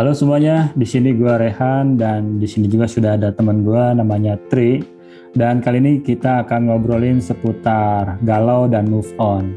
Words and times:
Halo 0.00 0.16
semuanya, 0.16 0.72
di 0.72 0.88
sini 0.88 1.12
gua 1.12 1.36
Rehan 1.36 2.00
dan 2.00 2.40
di 2.40 2.48
sini 2.48 2.72
juga 2.72 2.88
sudah 2.88 3.20
ada 3.20 3.36
teman 3.36 3.60
gua 3.60 3.92
namanya 3.92 4.40
Tri. 4.48 4.80
Dan 5.36 5.60
kali 5.60 5.76
ini 5.76 6.00
kita 6.00 6.40
akan 6.40 6.72
ngobrolin 6.72 7.20
seputar 7.20 8.16
galau 8.24 8.64
dan 8.64 8.88
move 8.88 9.12
on. 9.20 9.52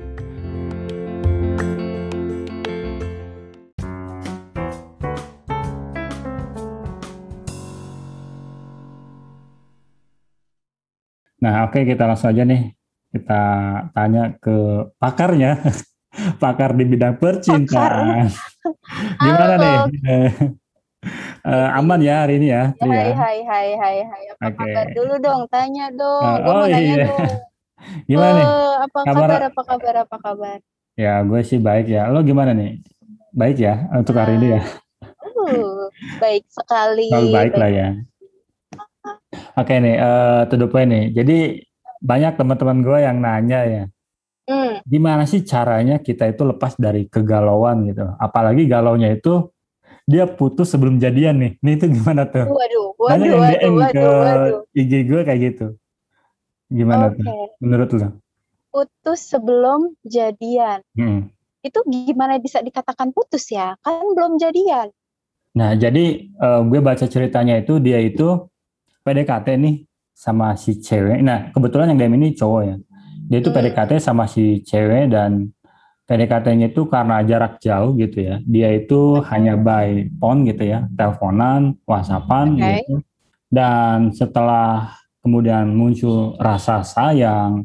Nah, 11.40 11.72
oke 11.72 11.88
kita 11.88 12.04
langsung 12.04 12.36
aja 12.36 12.44
nih. 12.44 12.68
Kita 13.16 13.44
tanya 13.96 14.36
ke 14.44 14.92
pakarnya. 15.00 15.56
Pakar 16.44 16.76
di 16.76 16.84
bidang 16.84 17.16
percintaan. 17.16 18.53
Gimana 19.20 19.54
nih? 19.58 19.78
Uh, 21.44 21.70
aman 21.76 22.00
ya 22.00 22.24
hari 22.24 22.40
ini 22.40 22.48
ya? 22.56 22.72
Hai 22.80 22.88
ya? 22.88 23.12
hai 23.20 23.38
hai 23.44 23.68
hai 23.76 23.98
hai. 24.08 24.24
Apa 24.32 24.48
okay. 24.48 24.56
kabar? 24.56 24.86
Dulu 24.96 25.14
dong 25.20 25.42
tanya 25.52 25.92
dong. 25.92 26.24
Uh, 26.24 26.38
oh, 26.48 26.54
mau 26.64 26.66
iya. 26.72 26.76
nanya 26.80 26.96
dong. 27.04 27.20
Gimana 28.10 28.32
uh, 28.32 28.36
nih 28.40 28.48
apa 28.88 29.00
kabar, 29.04 29.20
kabar 29.28 29.42
apa 29.44 29.62
kabar 29.68 29.96
apa 30.08 30.18
kabar? 30.24 30.58
Ya 30.96 31.14
gue 31.20 31.42
sih 31.44 31.60
baik 31.60 31.92
ya. 31.92 32.08
Lo 32.08 32.24
gimana 32.24 32.56
nih? 32.56 32.80
Baik 33.36 33.60
ya 33.60 33.92
untuk 33.92 34.16
hari 34.16 34.40
ini 34.40 34.56
ya? 34.56 34.62
Uh, 35.20 35.92
baik 36.24 36.48
sekali. 36.48 37.12
Selalu 37.12 37.28
baik, 37.36 37.52
baik 37.52 37.54
lah 37.60 37.70
ya. 37.74 37.88
Oke 39.60 39.68
okay, 39.68 39.78
nih 39.84 39.96
uh, 40.00 40.48
to 40.48 40.56
the 40.56 40.70
point 40.72 40.88
nih. 40.88 41.12
Jadi 41.12 41.60
banyak 42.00 42.40
teman-teman 42.40 42.80
gue 42.80 42.98
yang 43.04 43.20
nanya 43.20 43.60
ya 43.68 43.84
hmm. 44.50 44.86
gimana 44.88 45.24
sih 45.30 45.42
caranya 45.44 46.00
kita 46.00 46.30
itu 46.30 46.44
lepas 46.44 46.76
dari 46.76 47.08
kegalauan 47.08 47.88
gitu 47.88 48.08
apalagi 48.20 48.68
galaunya 48.68 49.14
itu 49.16 49.54
dia 50.04 50.28
putus 50.28 50.72
sebelum 50.72 51.00
jadian 51.00 51.40
nih. 51.40 51.52
Nih 51.64 51.74
itu 51.80 51.86
gimana 51.96 52.28
tuh? 52.28 52.44
Waduh, 52.48 52.88
waduh, 53.00 53.08
Banyak 53.08 53.28
yang 53.28 53.40
waduh, 53.40 53.56
DM 53.56 53.74
waduh, 53.80 53.92
ke 53.92 54.04
waduh. 54.04 54.62
IG 54.76 54.92
gue 55.08 55.22
kayak 55.24 55.40
gitu. 55.40 55.68
Gimana 56.68 57.06
okay. 57.12 57.24
tuh? 57.24 57.26
Menurut 57.64 57.90
lo? 57.96 58.10
Putus 58.74 59.20
sebelum 59.24 59.96
jadian. 60.04 60.84
Hmm. 60.98 61.32
Itu 61.64 61.80
gimana 61.88 62.36
bisa 62.42 62.60
dikatakan 62.60 63.16
putus 63.16 63.48
ya? 63.48 63.80
Kan 63.80 64.12
belum 64.12 64.36
jadian. 64.36 64.92
Nah, 65.54 65.78
jadi 65.78 66.34
uh, 66.42 66.66
gue 66.66 66.82
baca 66.82 67.06
ceritanya 67.06 67.62
itu 67.62 67.78
dia 67.78 68.02
itu 68.02 68.50
PDKT 69.06 69.48
nih 69.62 69.76
sama 70.12 70.58
si 70.60 70.82
cewek. 70.82 71.22
Nah, 71.22 71.54
kebetulan 71.54 71.94
yang 71.94 72.00
DM 72.10 72.18
ini 72.20 72.28
cowok 72.36 72.62
ya. 72.66 72.76
Dia 73.30 73.40
itu 73.40 73.50
hmm. 73.50 73.58
PDKT 73.60 73.92
sama 74.00 74.26
si 74.28 74.64
cewek 74.64 75.12
dan 75.12 75.52
PDKT-nya 76.04 76.76
itu 76.76 76.84
karena 76.92 77.24
jarak 77.24 77.64
jauh 77.64 77.96
gitu 77.96 78.18
ya. 78.20 78.36
Dia 78.44 78.76
itu 78.76 79.24
hanya 79.32 79.56
by 79.56 80.12
phone 80.20 80.44
gitu 80.44 80.64
ya, 80.68 80.86
teleponan, 80.94 81.80
WhatsAppan 81.88 82.48
okay. 82.60 82.84
gitu. 82.84 82.96
Dan 83.48 84.12
setelah 84.12 85.00
kemudian 85.24 85.72
muncul 85.72 86.36
rasa 86.36 86.84
sayang, 86.84 87.64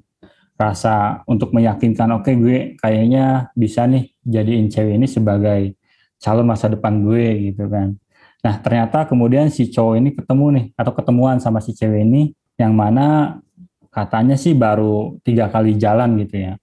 rasa 0.58 1.22
untuk 1.26 1.54
meyakinkan 1.54 2.18
oke 2.18 2.26
okay, 2.26 2.34
gue 2.34 2.58
kayaknya 2.78 3.50
bisa 3.54 3.86
nih 3.86 4.10
jadiin 4.26 4.66
cewek 4.66 4.98
ini 4.98 5.06
sebagai 5.06 5.78
calon 6.18 6.46
masa 6.46 6.66
depan 6.66 6.98
gue 7.02 7.50
gitu 7.50 7.70
kan. 7.70 7.94
Nah 8.42 8.54
ternyata 8.58 9.06
kemudian 9.06 9.50
si 9.50 9.70
cowok 9.70 9.94
ini 9.98 10.10
ketemu 10.14 10.46
nih 10.54 10.64
atau 10.74 10.92
ketemuan 10.94 11.38
sama 11.38 11.62
si 11.62 11.74
cewek 11.74 12.02
ini 12.02 12.34
yang 12.58 12.74
mana 12.74 13.38
katanya 13.98 14.38
sih 14.38 14.54
baru 14.54 15.18
tiga 15.26 15.50
kali 15.50 15.74
jalan 15.74 16.14
gitu 16.22 16.36
ya 16.46 16.54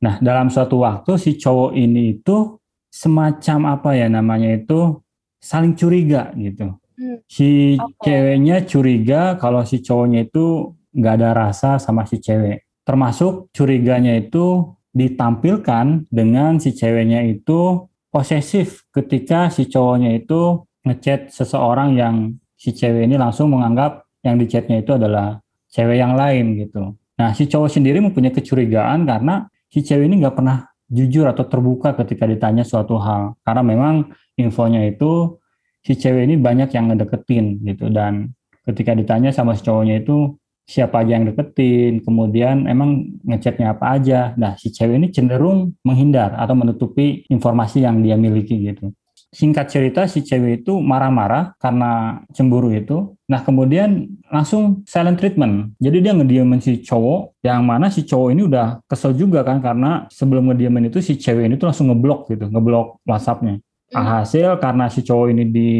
Nah, 0.00 0.16
dalam 0.18 0.48
suatu 0.48 0.80
waktu 0.80 1.20
si 1.20 1.36
cowok 1.36 1.76
ini 1.76 2.16
itu 2.20 2.56
semacam 2.88 3.76
apa 3.76 3.90
ya 3.92 4.08
namanya 4.08 4.56
itu 4.56 4.96
saling 5.36 5.76
curiga 5.76 6.32
gitu. 6.34 6.72
Hmm. 6.96 7.20
Si 7.28 7.76
okay. 7.76 8.00
ceweknya 8.08 8.64
curiga 8.64 9.36
kalau 9.36 9.60
si 9.68 9.84
cowoknya 9.84 10.24
itu 10.24 10.72
nggak 10.96 11.14
ada 11.20 11.30
rasa 11.36 11.70
sama 11.76 12.08
si 12.08 12.16
cewek. 12.16 12.64
Termasuk 12.82 13.52
curiganya 13.52 14.16
itu 14.16 14.72
ditampilkan 14.90 16.08
dengan 16.08 16.58
si 16.58 16.72
ceweknya 16.72 17.22
itu 17.28 17.86
posesif 18.10 18.88
ketika 18.90 19.52
si 19.52 19.68
cowoknya 19.68 20.16
itu 20.16 20.64
ngechat 20.82 21.28
seseorang 21.28 21.94
yang 21.94 22.40
si 22.56 22.72
cewek 22.72 23.04
ini 23.04 23.20
langsung 23.20 23.52
menganggap 23.52 24.08
yang 24.24 24.40
dichatnya 24.40 24.80
itu 24.80 24.96
adalah 24.96 25.38
cewek 25.70 25.98
yang 26.02 26.18
lain 26.18 26.58
gitu. 26.58 26.94
Nah, 27.16 27.30
si 27.36 27.46
cowok 27.46 27.70
sendiri 27.70 28.02
mempunyai 28.02 28.34
kecurigaan 28.34 29.06
karena 29.06 29.46
si 29.70 29.86
cewek 29.86 30.10
ini 30.10 30.20
nggak 30.20 30.34
pernah 30.36 30.66
jujur 30.90 31.30
atau 31.30 31.46
terbuka 31.46 31.94
ketika 31.94 32.26
ditanya 32.26 32.66
suatu 32.66 32.98
hal. 32.98 33.38
Karena 33.46 33.62
memang 33.62 33.94
infonya 34.34 34.82
itu 34.84 35.38
si 35.86 35.94
cewek 35.94 36.26
ini 36.26 36.34
banyak 36.36 36.74
yang 36.74 36.90
ngedeketin 36.90 37.62
gitu. 37.62 37.86
Dan 37.88 38.34
ketika 38.66 38.92
ditanya 38.98 39.30
sama 39.30 39.54
si 39.54 39.62
cowoknya 39.62 40.02
itu 40.02 40.34
siapa 40.66 41.06
aja 41.06 41.18
yang 41.18 41.30
deketin? 41.30 42.02
Kemudian 42.02 42.66
emang 42.66 43.20
ngechatnya 43.22 43.78
apa 43.78 44.00
aja. 44.00 44.34
Nah 44.34 44.58
si 44.58 44.74
cewek 44.74 44.98
ini 44.98 45.08
cenderung 45.14 45.78
menghindar 45.86 46.34
atau 46.34 46.58
menutupi 46.58 47.22
informasi 47.30 47.86
yang 47.86 48.02
dia 48.02 48.18
miliki 48.18 48.58
gitu 48.58 48.90
singkat 49.30 49.70
cerita 49.70 50.10
si 50.10 50.26
cewek 50.26 50.62
itu 50.62 50.82
marah-marah 50.82 51.54
karena 51.62 52.22
cemburu 52.34 52.74
itu. 52.74 53.14
Nah 53.30 53.46
kemudian 53.46 54.10
langsung 54.26 54.82
silent 54.84 55.22
treatment. 55.22 55.74
Jadi 55.78 56.02
dia 56.02 56.12
ngediemin 56.14 56.58
si 56.58 56.82
cowok 56.82 57.38
yang 57.46 57.62
mana 57.62 57.88
si 57.88 58.02
cowok 58.02 58.28
ini 58.34 58.42
udah 58.50 58.82
kesel 58.90 59.14
juga 59.14 59.46
kan 59.46 59.62
karena 59.62 60.10
sebelum 60.10 60.50
ngediemin 60.50 60.90
itu 60.90 60.98
si 60.98 61.14
cewek 61.14 61.46
ini 61.46 61.54
tuh 61.54 61.70
langsung 61.70 61.88
ngeblok 61.94 62.26
gitu, 62.34 62.50
ngeblok 62.50 62.98
WhatsAppnya. 63.06 63.62
Hmm. 63.90 64.06
Hasil 64.06 64.58
karena 64.58 64.90
si 64.90 65.06
cowok 65.06 65.26
ini 65.30 65.44
di 65.46 65.70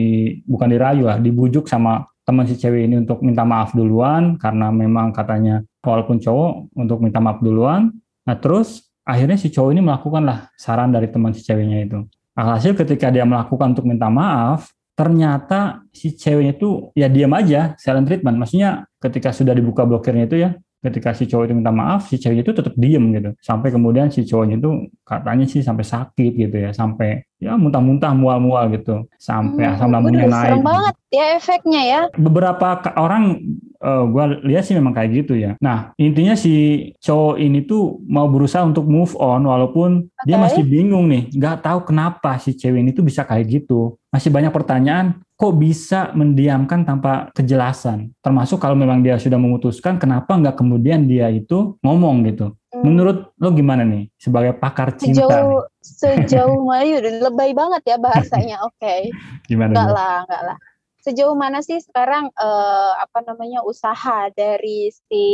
bukan 0.47 0.71
dirayu 0.71 1.11
lah, 1.11 1.19
dibujuk 1.19 1.67
sama 1.67 2.07
teman 2.23 2.47
si 2.47 2.55
cewek 2.55 2.87
ini 2.87 3.03
untuk 3.03 3.19
minta 3.27 3.43
maaf 3.43 3.75
duluan 3.75 4.39
karena 4.39 4.71
memang 4.71 5.11
katanya 5.11 5.67
walaupun 5.83 6.23
cowok 6.23 6.71
untuk 6.79 7.03
minta 7.03 7.19
maaf 7.19 7.43
duluan. 7.43 7.91
Nah 8.27 8.37
terus 8.39 8.87
akhirnya 9.03 9.35
si 9.35 9.51
cowok 9.51 9.71
ini 9.75 9.83
melakukan 9.83 10.23
lah 10.23 10.39
saran 10.55 10.95
dari 10.95 11.11
teman 11.11 11.35
si 11.35 11.43
ceweknya 11.43 11.83
itu 11.83 12.07
Alhasil 12.39 12.79
ketika 12.79 13.11
dia 13.11 13.27
melakukan 13.27 13.75
untuk 13.75 13.87
minta 13.87 14.07
maaf, 14.07 14.71
ternyata 14.95 15.83
si 15.91 16.13
ceweknya 16.15 16.55
itu 16.55 16.93
ya 16.93 17.09
diam 17.09 17.33
aja, 17.33 17.75
silent 17.81 18.07
treatment. 18.07 18.37
Maksudnya 18.37 18.85
ketika 19.01 19.33
sudah 19.33 19.57
dibuka 19.57 19.83
blokirnya 19.89 20.29
itu 20.29 20.37
ya, 20.45 20.51
ketika 20.81 21.13
si 21.13 21.29
cowok 21.29 21.45
itu 21.51 21.55
minta 21.57 21.73
maaf, 21.73 22.09
si 22.09 22.17
cewek 22.17 22.45
itu 22.45 22.53
tetap 22.57 22.75
diem 22.77 23.05
gitu. 23.13 23.31
Sampai 23.41 23.69
kemudian 23.73 24.09
si 24.09 24.25
cowoknya 24.25 24.57
itu 24.61 24.71
katanya 25.05 25.45
sih 25.49 25.61
sampai 25.61 25.85
sakit 25.85 26.33
gitu 26.37 26.57
ya, 26.57 26.71
sampai 26.73 27.25
ya 27.41 27.57
muntah-muntah 27.57 28.13
mual-mual 28.17 28.73
gitu, 28.77 29.09
sampai 29.21 29.65
hmm, 29.69 29.75
asam 29.77 29.89
lambungnya 29.93 30.27
naik. 30.29 30.53
Serem 30.53 30.65
banget 30.65 30.95
ya 31.13 31.25
efeknya 31.37 31.83
ya. 31.85 32.01
Beberapa 32.17 32.81
orang 32.97 33.41
uh, 33.81 33.89
eh, 33.89 34.05
gue 34.07 34.25
lihat 34.53 34.63
sih 34.69 34.77
memang 34.77 34.93
kayak 34.93 35.25
gitu 35.25 35.35
ya. 35.37 35.57
Nah 35.59 35.93
intinya 35.97 36.37
si 36.37 36.87
cowok 37.01 37.37
ini 37.41 37.65
tuh 37.65 37.99
mau 38.07 38.29
berusaha 38.29 38.63
untuk 38.63 38.87
move 38.87 39.17
on 39.17 39.49
walaupun 39.49 40.07
okay. 40.07 40.25
dia 40.29 40.37
masih 40.37 40.63
bingung 40.63 41.09
nih, 41.09 41.33
nggak 41.33 41.65
tahu 41.65 41.89
kenapa 41.89 42.37
si 42.39 42.55
cewek 42.55 42.81
ini 42.85 42.91
tuh 42.93 43.05
bisa 43.05 43.25
kayak 43.25 43.49
gitu. 43.49 43.97
Masih 44.11 44.29
banyak 44.35 44.51
pertanyaan, 44.51 45.23
kok 45.39 45.55
bisa 45.55 46.11
mendiamkan 46.19 46.83
tanpa 46.83 47.31
kejelasan? 47.31 48.11
Termasuk 48.19 48.59
kalau 48.59 48.75
memang 48.75 49.07
dia 49.07 49.15
sudah 49.23 49.39
memutuskan, 49.39 50.03
kenapa 50.03 50.35
nggak 50.35 50.59
kemudian 50.59 51.07
dia 51.07 51.31
itu 51.31 51.79
ngomong 51.87 52.27
gitu? 52.27 52.59
Hmm. 52.75 52.83
Menurut 52.87 53.31
lo 53.39 53.49
gimana 53.55 53.87
nih 53.87 54.11
sebagai 54.19 54.59
pakar 54.59 54.99
cinta? 54.99 55.27
Sejauh 55.27 55.63
sejauh 55.79 56.59
mana 56.69 56.99
lebay 57.03 57.55
banget 57.55 57.83
ya 57.87 57.97
bahasanya. 58.03 58.57
Oke. 58.67 58.83
Okay. 58.83 59.01
Gimana? 59.47 59.75
Enggak 59.79 59.91
lah, 59.95 60.17
enggak 60.27 60.43
lah 60.43 60.59
sejauh 61.01 61.37
mana 61.37 61.65
sih 61.65 61.81
sekarang 61.81 62.29
uh, 62.37 62.93
apa 63.01 63.25
namanya 63.25 63.65
usaha 63.65 64.29
dari 64.37 64.93
si 64.93 65.25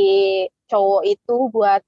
cowok 0.71 1.03
itu 1.07 1.37
buat 1.51 1.83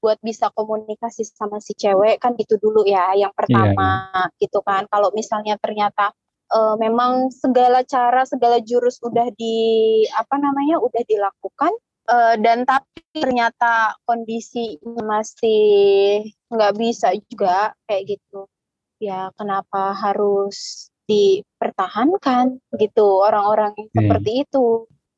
buat 0.00 0.18
bisa 0.22 0.52
komunikasi 0.54 1.26
sama 1.26 1.58
si 1.58 1.74
cewek? 1.74 2.22
Kan 2.22 2.38
itu 2.38 2.54
dulu 2.62 2.86
ya 2.86 3.12
yang 3.18 3.34
iya, 3.34 3.38
pertama 3.38 3.90
yeah, 4.14 4.26
yeah. 4.30 4.38
gitu 4.38 4.58
kan. 4.62 4.86
Kalau 4.86 5.10
misalnya 5.10 5.58
ternyata 5.58 6.14
uh, 6.54 6.78
memang 6.78 7.34
segala 7.34 7.82
cara 7.82 8.22
segala 8.22 8.62
jurus 8.62 9.02
udah 9.02 9.26
di 9.34 9.56
apa 10.14 10.36
namanya 10.38 10.78
udah 10.78 11.02
dilakukan 11.02 11.72
uh, 12.10 12.34
dan 12.38 12.62
tapi 12.62 13.02
ternyata 13.10 13.96
kondisi 14.06 14.78
masih 14.84 16.22
nggak 16.52 16.72
bisa 16.78 17.10
juga 17.26 17.74
kayak 17.90 18.16
gitu. 18.18 18.46
Ya 19.02 19.28
kenapa 19.36 19.92
harus 19.92 20.88
dipertahankan 21.06 22.58
gitu 22.78 23.06
orang-orang 23.22 23.72
yang 23.78 23.88
hmm. 23.90 23.98
seperti 23.98 24.30
itu 24.46 24.66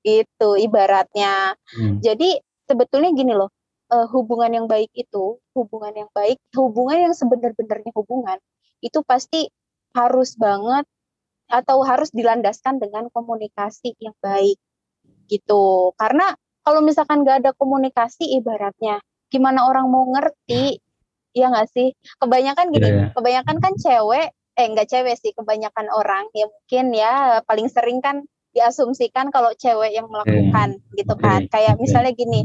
itu 0.04 0.48
ibaratnya 0.60 1.56
hmm. 1.74 2.00
jadi 2.04 2.38
sebetulnya 2.68 3.10
gini 3.16 3.32
loh 3.32 3.50
uh, 3.92 4.06
hubungan 4.12 4.52
yang 4.52 4.66
baik 4.68 4.92
itu 4.92 5.40
hubungan 5.56 5.92
yang 5.96 6.10
baik 6.12 6.36
hubungan 6.54 7.10
yang 7.10 7.14
sebenar-benarnya 7.16 7.92
hubungan 7.96 8.38
itu 8.84 9.00
pasti 9.02 9.48
harus 9.96 10.36
banget 10.36 10.84
atau 11.48 11.80
harus 11.80 12.12
dilandaskan 12.12 12.76
dengan 12.76 13.08
komunikasi 13.08 13.96
yang 13.98 14.14
baik 14.20 14.60
gitu 15.32 15.96
karena 15.96 16.36
kalau 16.60 16.84
misalkan 16.84 17.24
gak 17.24 17.40
ada 17.40 17.56
komunikasi 17.56 18.36
ibaratnya 18.36 19.00
gimana 19.32 19.64
orang 19.64 19.88
mau 19.88 20.04
ngerti 20.12 20.80
ya 21.36 21.52
nggak 21.52 21.68
sih 21.72 21.92
kebanyakan 22.20 22.72
gini 22.72 22.88
yeah. 22.88 22.96
Iya. 22.96 23.06
kebanyakan 23.16 23.56
kan 23.60 23.72
cewek 23.76 24.28
eh 24.58 24.66
enggak 24.66 24.90
cewek 24.90 25.14
sih 25.14 25.30
kebanyakan 25.38 25.86
orang 25.94 26.26
ya 26.34 26.50
mungkin 26.50 26.86
ya 26.90 27.40
paling 27.46 27.70
sering 27.70 28.02
kan 28.02 28.26
diasumsikan 28.50 29.30
kalau 29.30 29.54
cewek 29.54 29.94
yang 29.94 30.10
melakukan 30.10 30.82
okay. 30.82 30.98
gitu 30.98 31.14
kan 31.14 31.46
okay. 31.46 31.50
kayak 31.52 31.74
okay. 31.78 31.82
misalnya 31.86 32.12
gini 32.16 32.40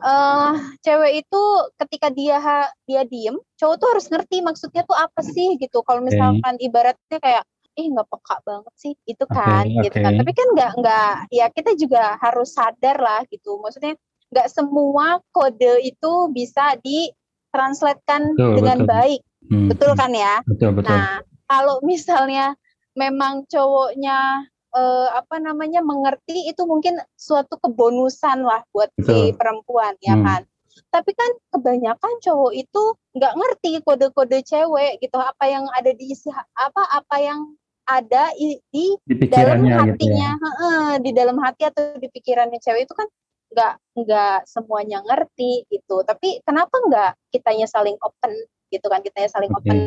uh, 0.00 0.56
cewek 0.80 1.26
itu 1.26 1.42
ketika 1.76 2.08
dia 2.08 2.40
dia 2.88 3.02
diem 3.04 3.36
cowok 3.60 3.76
tuh 3.76 3.88
harus 3.92 4.06
ngerti 4.08 4.40
maksudnya 4.40 4.82
tuh 4.88 4.96
apa 4.96 5.20
sih 5.20 5.60
gitu 5.60 5.84
kalau 5.84 6.00
misalkan 6.00 6.56
okay. 6.56 6.66
ibaratnya 6.66 7.18
kayak 7.20 7.44
ih 7.72 7.88
nggak 7.88 8.08
peka 8.08 8.36
banget 8.44 8.74
sih 8.76 8.92
itu 9.08 9.24
kan 9.28 9.64
okay, 9.64 9.84
gitu 9.88 9.96
kan 10.00 10.12
tapi 10.16 10.32
kan 10.32 10.48
nggak 10.56 10.72
nggak 10.80 11.14
ya 11.32 11.46
kita 11.52 11.70
juga 11.76 12.16
harus 12.20 12.52
sadar 12.52 12.96
lah 13.00 13.20
gitu 13.32 13.60
maksudnya 13.60 13.96
nggak 14.32 14.48
semua 14.48 15.20
kode 15.32 15.84
itu 15.84 16.12
bisa 16.32 16.76
ditranslatekan 16.80 18.36
dengan 18.36 18.84
betul. 18.84 18.88
baik 18.88 19.20
hmm. 19.48 19.68
betul 19.72 19.92
kan 19.96 20.12
ya 20.12 20.40
betul 20.44 20.70
betul 20.76 20.96
nah 20.96 21.20
kalau 21.46 21.80
misalnya 21.84 22.54
memang 22.92 23.48
cowoknya 23.48 24.46
uh, 24.76 25.08
apa 25.16 25.40
namanya 25.40 25.80
mengerti 25.80 26.48
itu 26.48 26.62
mungkin 26.64 27.00
suatu 27.16 27.56
kebonusan 27.60 28.44
lah 28.44 28.64
buat 28.72 28.92
Betul. 28.96 29.08
si 29.08 29.18
perempuan 29.36 29.94
ya 30.00 30.16
hmm. 30.16 30.24
kan 30.24 30.42
tapi 30.88 31.12
kan 31.12 31.30
kebanyakan 31.52 32.12
cowok 32.24 32.52
itu 32.56 32.82
nggak 33.16 33.34
ngerti 33.36 33.70
kode-kode 33.84 34.40
cewek 34.44 35.00
gitu 35.04 35.20
apa 35.20 35.44
yang 35.48 35.68
ada 35.76 35.92
di 35.92 36.16
isi 36.16 36.32
apa 36.56 36.82
apa 36.88 37.16
yang 37.20 37.40
ada 37.84 38.32
di, 38.38 38.56
di, 39.04 39.26
dalam 39.28 39.66
hatinya 39.68 40.30
gitu 40.38 40.64
ya. 40.64 40.96
di 41.02 41.10
dalam 41.12 41.36
hati 41.44 41.68
atau 41.68 41.98
di 42.00 42.08
pikirannya 42.08 42.56
cewek 42.56 42.88
itu 42.88 42.94
kan 42.96 43.08
nggak 43.52 43.74
nggak 44.00 44.38
semuanya 44.48 45.04
ngerti 45.04 45.68
gitu 45.68 46.00
tapi 46.08 46.40
kenapa 46.48 46.72
nggak 46.88 47.12
kitanya 47.28 47.68
saling 47.68 48.00
open 48.00 48.32
gitu 48.72 48.86
kan 48.88 49.04
kitanya 49.04 49.28
saling 49.28 49.52
okay. 49.52 49.60
open 49.60 49.78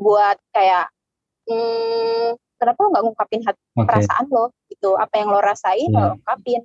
buat 0.00 0.36
kayak 0.52 0.86
hmm, 1.48 2.36
kenapa 2.58 2.78
lo 2.82 2.88
nggak 2.92 3.04
ngungkapin 3.04 3.42
hati 3.44 3.60
okay. 3.60 3.86
perasaan 3.86 4.26
lo 4.32 4.44
gitu 4.68 4.96
apa 4.96 5.14
yang 5.20 5.28
lo 5.30 5.40
rasain 5.40 5.88
yeah. 5.92 6.12
lo 6.12 6.18
ungkapin 6.18 6.62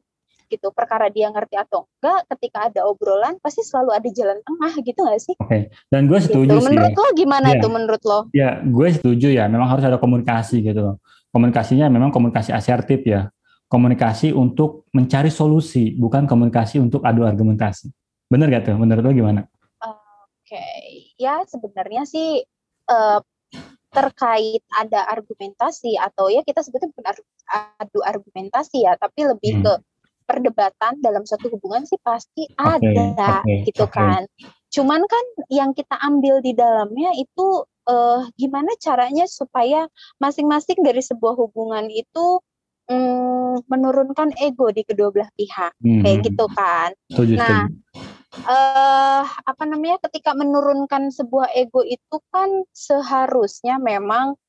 gitu 0.51 0.67
perkara 0.75 1.07
dia 1.07 1.31
ngerti 1.31 1.55
atau 1.55 1.87
enggak 2.03 2.27
ketika 2.35 2.67
ada 2.67 2.83
obrolan 2.83 3.39
pasti 3.39 3.63
selalu 3.63 3.95
ada 3.95 4.09
jalan 4.11 4.35
tengah 4.43 4.73
gitu 4.83 4.99
gak 5.07 5.21
sih? 5.23 5.35
Oke 5.39 5.47
okay. 5.47 5.61
dan 5.87 6.11
gue 6.11 6.19
gitu. 6.19 6.27
setuju 6.27 6.59
gitu. 6.59 6.59
sih. 6.59 6.67
Menurut 6.67 6.91
lo 6.91 7.07
gimana 7.15 7.47
yeah. 7.55 7.61
tuh 7.63 7.71
menurut 7.71 8.03
lo? 8.03 8.19
Ya 8.35 8.49
gue 8.59 8.87
setuju 8.91 9.27
ya 9.31 9.47
memang 9.47 9.71
harus 9.71 9.87
ada 9.87 9.95
komunikasi 9.95 10.59
gitu 10.59 10.99
komunikasinya 11.31 11.87
memang 11.87 12.11
komunikasi 12.11 12.51
asertif 12.51 13.07
ya 13.07 13.31
komunikasi 13.71 14.35
untuk 14.35 14.91
mencari 14.91 15.31
solusi 15.31 15.95
bukan 15.95 16.27
komunikasi 16.27 16.83
untuk 16.83 16.99
adu 17.07 17.23
argumentasi 17.23 17.87
bener 18.27 18.51
gak 18.51 18.67
tuh 18.67 18.75
menurut 18.75 19.03
lo 19.07 19.11
gimana? 19.15 19.47
Oke 19.79 20.59
okay. 20.59 21.15
ya 21.15 21.39
sebenarnya 21.47 22.03
sih 22.03 22.43
uh, 22.89 23.19
terkait 23.91 24.63
ada 24.79 25.03
argumentasi 25.11 25.99
atau 25.99 26.31
ya 26.31 26.39
kita 26.47 26.63
sebutnya 26.63 26.87
bukan 26.95 27.11
adu 27.77 27.99
argumentasi 28.01 28.87
ya, 28.87 28.95
tapi 28.95 29.27
lebih 29.27 29.59
hmm. 29.59 29.63
ke 29.67 29.73
perdebatan 30.23 31.03
dalam 31.03 31.27
suatu 31.27 31.51
hubungan 31.51 31.83
sih 31.83 31.99
pasti 31.99 32.47
okay, 32.55 32.95
ada 32.95 33.43
okay, 33.43 33.67
gitu 33.67 33.83
okay. 33.83 33.99
kan. 33.99 34.21
Cuman 34.71 35.03
kan 35.03 35.25
yang 35.51 35.75
kita 35.75 35.99
ambil 35.99 36.39
di 36.39 36.55
dalamnya 36.55 37.11
itu 37.19 37.67
uh, 37.91 38.23
gimana 38.39 38.71
caranya 38.79 39.27
supaya 39.27 39.91
masing-masing 40.23 40.79
dari 40.87 41.03
sebuah 41.03 41.35
hubungan 41.35 41.91
itu 41.91 42.39
um, 42.87 43.59
menurunkan 43.67 44.31
ego 44.39 44.71
di 44.71 44.87
kedua 44.87 45.11
belah 45.11 45.31
pihak 45.35 45.75
hmm. 45.83 46.01
kayak 46.07 46.17
gitu 46.31 46.45
kan. 46.55 46.95
Tujuh, 47.11 47.35
nah, 47.35 47.67
uh, 48.47 49.23
apa 49.27 49.63
namanya 49.67 49.99
ketika 50.09 50.31
menurunkan 50.31 51.11
sebuah 51.11 51.51
ego 51.55 51.83
itu 51.83 52.17
kan 52.31 52.63
seharusnya 52.71 53.77
memang 53.77 54.39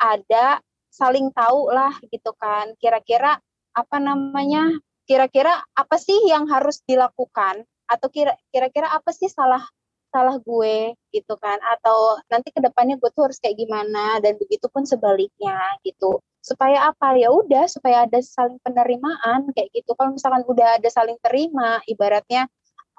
ada 0.00 0.60
saling 0.88 1.28
tahu 1.36 1.68
lah 1.72 1.92
gitu 2.08 2.32
kan. 2.40 2.72
Kira-kira 2.80 3.36
apa 3.76 3.96
namanya 4.00 4.72
kira-kira 5.04 5.52
apa 5.76 5.96
sih 6.00 6.16
yang 6.28 6.48
harus 6.48 6.80
dilakukan? 6.88 7.64
Atau 7.86 8.10
kira-kira 8.50 8.90
apa 8.90 9.12
sih 9.12 9.28
salah 9.28 9.62
salah 10.08 10.40
gue 10.40 10.96
gitu 11.12 11.36
kan? 11.36 11.60
Atau 11.76 12.20
nanti 12.32 12.48
ke 12.48 12.60
depannya 12.64 12.96
gue 12.96 13.10
tuh 13.12 13.28
harus 13.28 13.38
kayak 13.40 13.60
gimana? 13.60 14.18
Dan 14.24 14.40
begitu 14.40 14.66
pun 14.72 14.88
sebaliknya 14.88 15.60
gitu. 15.84 16.24
Supaya 16.40 16.88
apa? 16.88 17.12
Ya 17.20 17.28
udah 17.28 17.68
supaya 17.68 18.08
ada 18.08 18.18
saling 18.24 18.56
penerimaan 18.64 19.52
kayak 19.52 19.68
gitu. 19.76 19.92
Kalau 19.92 20.16
misalkan 20.16 20.42
udah 20.48 20.80
ada 20.80 20.88
saling 20.88 21.18
terima 21.20 21.84
ibaratnya 21.84 22.48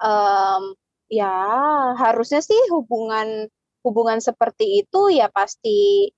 um, 0.02 0.74
ya 1.08 1.34
harusnya 1.96 2.44
sih 2.44 2.58
hubungan 2.70 3.48
hubungan 3.82 4.20
seperti 4.20 4.84
itu 4.84 5.08
ya 5.14 5.32
pasti 5.32 6.10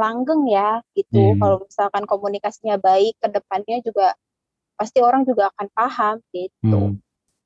langgeng 0.00 0.48
ya 0.48 0.80
gitu. 0.96 1.36
Hmm. 1.36 1.38
Kalau 1.38 1.56
misalkan 1.62 2.04
komunikasinya 2.08 2.80
baik 2.80 3.20
ke 3.20 3.28
depannya 3.28 3.84
juga 3.84 4.16
pasti 4.74 4.98
orang 5.04 5.22
juga 5.28 5.52
akan 5.52 5.66
paham 5.76 6.16
gitu. 6.32 6.96
Hmm. 6.96 6.98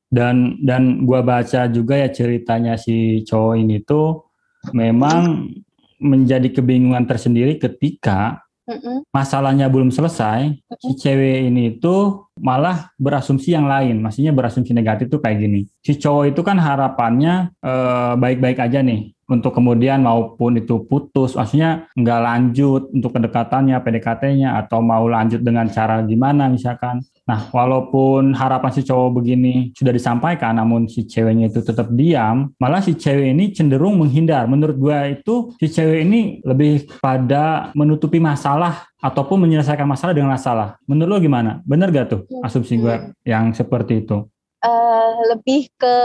Dan 0.07 0.63
dan 0.63 1.03
gua 1.03 1.21
baca 1.27 1.67
juga 1.67 1.99
ya 1.99 2.09
ceritanya 2.09 2.79
si 2.79 3.27
cowok 3.27 3.55
ini 3.59 3.83
tuh 3.83 4.31
memang 4.71 5.51
menjadi 5.99 6.53
kebingungan 6.53 7.09
tersendiri 7.11 7.59
ketika 7.59 8.46
Mm-mm. 8.67 9.07
masalahnya 9.15 9.71
belum 9.71 9.95
selesai, 9.95 10.59
Mm-mm. 10.59 10.83
si 10.83 10.93
cewek 10.99 11.47
ini 11.47 11.79
itu 11.79 12.27
malah 12.43 12.91
berasumsi 12.99 13.55
yang 13.55 13.71
lain, 13.71 14.03
maksudnya 14.03 14.35
berasumsi 14.35 14.75
negatif 14.75 15.07
tuh 15.07 15.23
kayak 15.23 15.39
gini. 15.39 15.71
Si 15.81 15.95
cowok 15.97 16.35
itu 16.35 16.41
kan 16.43 16.59
harapannya 16.59 17.55
eh, 17.63 18.15
baik-baik 18.19 18.59
aja 18.59 18.83
nih, 18.83 19.15
untuk 19.27 19.59
kemudian 19.59 20.07
maupun 20.07 20.59
itu 20.59 20.87
putus, 20.87 21.35
maksudnya 21.35 21.91
nggak 21.99 22.21
lanjut 22.23 22.83
untuk 22.95 23.11
kedekatannya, 23.15 23.77
PDKT-nya, 23.83 24.55
atau 24.63 24.79
mau 24.83 25.07
lanjut 25.07 25.43
dengan 25.43 25.67
cara 25.71 26.03
gimana 26.07 26.47
misalkan. 26.47 27.03
Nah, 27.27 27.51
walaupun 27.51 28.39
harapan 28.39 28.71
si 28.71 28.87
cowok 28.87 29.19
begini 29.19 29.75
sudah 29.75 29.91
disampaikan, 29.91 30.55
namun 30.63 30.87
si 30.87 31.03
ceweknya 31.11 31.51
itu 31.51 31.59
tetap 31.59 31.91
diam, 31.91 32.55
malah 32.63 32.79
si 32.79 32.95
cewek 32.95 33.35
ini 33.35 33.51
cenderung 33.51 33.99
menghindar. 33.99 34.47
Menurut 34.47 34.79
gue 34.79 34.99
itu 35.19 35.51
si 35.59 35.67
cewek 35.67 36.07
ini 36.07 36.39
lebih 36.47 36.87
pada 37.03 37.75
menutupi 37.75 38.23
masalah 38.23 38.87
ataupun 39.03 39.43
menyelesaikan 39.43 39.91
masalah 39.91 40.15
dengan 40.15 40.39
masalah. 40.39 40.79
Menurut 40.87 41.19
lo 41.19 41.19
gimana? 41.19 41.67
Bener 41.67 41.91
gak 41.91 42.15
tuh 42.15 42.21
hmm. 42.31 42.47
asumsi 42.47 42.79
gue 42.79 43.11
yang 43.27 43.51
seperti 43.51 44.07
itu? 44.07 44.23
Uh, 44.63 45.19
lebih 45.35 45.67
ke 45.75 45.97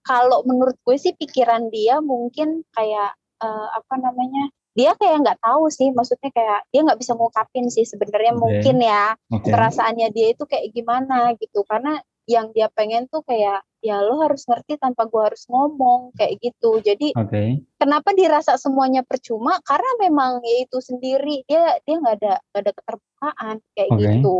kalau 0.00 0.40
menurut 0.48 0.80
gue 0.80 0.96
sih 0.96 1.12
pikiran 1.12 1.68
dia 1.68 2.00
mungkin 2.00 2.64
kayak 2.72 3.12
uh, 3.44 3.68
apa 3.76 3.94
namanya 4.00 4.48
dia 4.78 4.94
kayak 4.94 5.26
nggak 5.26 5.40
tahu 5.42 5.66
sih 5.74 5.90
maksudnya 5.90 6.30
kayak 6.30 6.62
dia 6.70 6.86
nggak 6.86 7.02
bisa 7.02 7.18
ngungkapin 7.18 7.66
sih 7.66 7.82
sebenarnya 7.82 8.38
okay. 8.38 8.42
mungkin 8.46 8.76
ya 8.78 9.18
okay. 9.26 9.50
perasaannya 9.50 10.08
dia 10.14 10.38
itu 10.38 10.46
kayak 10.46 10.70
gimana 10.70 11.34
gitu 11.34 11.66
karena 11.66 11.98
yang 12.30 12.54
dia 12.54 12.70
pengen 12.70 13.10
tuh 13.10 13.24
kayak 13.26 13.66
ya 13.82 14.04
lo 14.04 14.22
harus 14.22 14.46
ngerti 14.46 14.78
tanpa 14.78 15.10
gua 15.10 15.32
harus 15.32 15.48
ngomong 15.50 16.14
kayak 16.14 16.38
gitu 16.38 16.78
jadi 16.78 17.10
okay. 17.18 17.64
kenapa 17.74 18.14
dirasa 18.14 18.54
semuanya 18.54 19.02
percuma 19.02 19.58
karena 19.66 19.90
memang 19.98 20.38
ya 20.46 20.62
itu 20.62 20.78
sendiri 20.78 21.42
dia 21.50 21.74
dia 21.82 21.96
nggak 21.98 22.16
ada 22.22 22.34
gak 22.54 22.62
ada 22.62 22.72
keterbukaan 22.78 23.56
kayak 23.74 23.90
okay. 23.90 24.02
gitu 24.14 24.38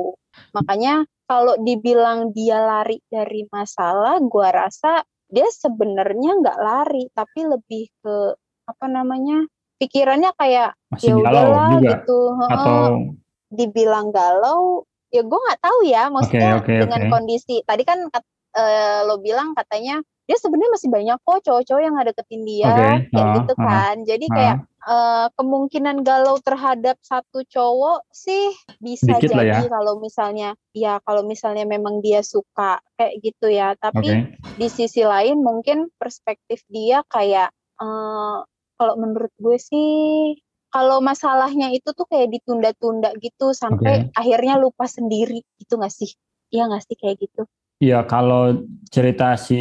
makanya 0.55 0.95
kalau 1.27 1.55
dibilang 1.59 2.31
dia 2.31 2.63
lari 2.63 3.03
dari 3.11 3.43
masalah 3.51 4.23
gua 4.23 4.55
rasa 4.55 5.03
dia 5.27 5.49
sebenarnya 5.51 6.31
nggak 6.45 6.59
lari 6.63 7.11
tapi 7.11 7.41
lebih 7.43 7.91
ke 8.05 8.17
apa 8.69 8.87
namanya 8.87 9.49
pikirannya 9.79 10.31
kayak 10.35 10.75
ya 10.99 11.15
udahlah 11.15 11.79
gitu 11.79 12.21
atau 12.51 13.15
dibilang 13.49 14.13
galau 14.13 14.85
ya 15.09 15.25
gue 15.25 15.39
nggak 15.41 15.61
tahu 15.65 15.79
ya 15.89 16.03
maksudnya 16.13 16.61
okay, 16.61 16.77
okay, 16.77 16.79
dengan 16.85 17.01
okay. 17.09 17.11
kondisi 17.11 17.57
tadi 17.65 17.83
kan 17.87 17.99
uh, 18.13 18.99
lo 19.09 19.17
bilang 19.25 19.57
katanya 19.57 20.05
dia 20.29 20.37
sebenarnya 20.37 20.77
masih 20.77 20.91
banyak 20.93 21.19
kok 21.25 21.41
cowok-cowok 21.41 21.83
yang 21.83 21.97
ada 21.97 22.13
deketin 22.13 22.45
dia 22.45 22.69
okay. 22.69 22.97
kayak 23.09 23.25
uh, 23.25 23.35
gitu 23.41 23.53
kan 23.57 23.97
uh, 23.97 24.05
jadi 24.05 24.27
uh. 24.29 24.35
kayak 24.37 24.57
uh, 24.85 25.27
kemungkinan 25.41 25.97
galau 26.05 26.37
terhadap 26.45 27.01
satu 27.01 27.41
cowok 27.49 28.05
sih 28.13 28.53
bisa 28.77 29.17
Dikit 29.17 29.33
jadi 29.33 29.65
ya. 29.65 29.73
kalau 29.73 29.97
misalnya 29.97 30.53
ya 30.77 31.01
kalau 31.01 31.25
misalnya 31.25 31.65
memang 31.65 32.05
dia 32.05 32.21
suka 32.21 32.85
kayak 33.01 33.15
gitu 33.25 33.49
ya 33.49 33.73
tapi 33.81 34.37
okay. 34.37 34.61
di 34.61 34.69
sisi 34.69 35.01
lain 35.01 35.41
mungkin 35.41 35.89
perspektif 35.97 36.61
dia 36.69 37.01
kayak 37.09 37.49
uh, 37.81 38.45
kalau 38.79 38.95
menurut 38.95 39.35
gue 39.37 39.59
sih 39.59 40.39
kalau 40.71 41.01
masalahnya 41.03 41.73
itu 41.75 41.91
tuh 41.97 42.07
kayak 42.07 42.31
ditunda-tunda 42.39 43.17
gitu 43.19 43.51
sampai 43.57 44.09
okay. 44.09 44.15
akhirnya 44.15 44.61
lupa 44.61 44.85
sendiri 44.85 45.43
gitu 45.59 45.81
gak 45.81 45.93
sih? 45.93 46.13
Iya 46.53 46.69
gak 46.71 46.85
sih 46.87 46.97
kayak 46.97 47.17
gitu? 47.25 47.43
Iya 47.79 48.05
kalau 48.05 48.69
cerita 48.91 49.39
si 49.39 49.61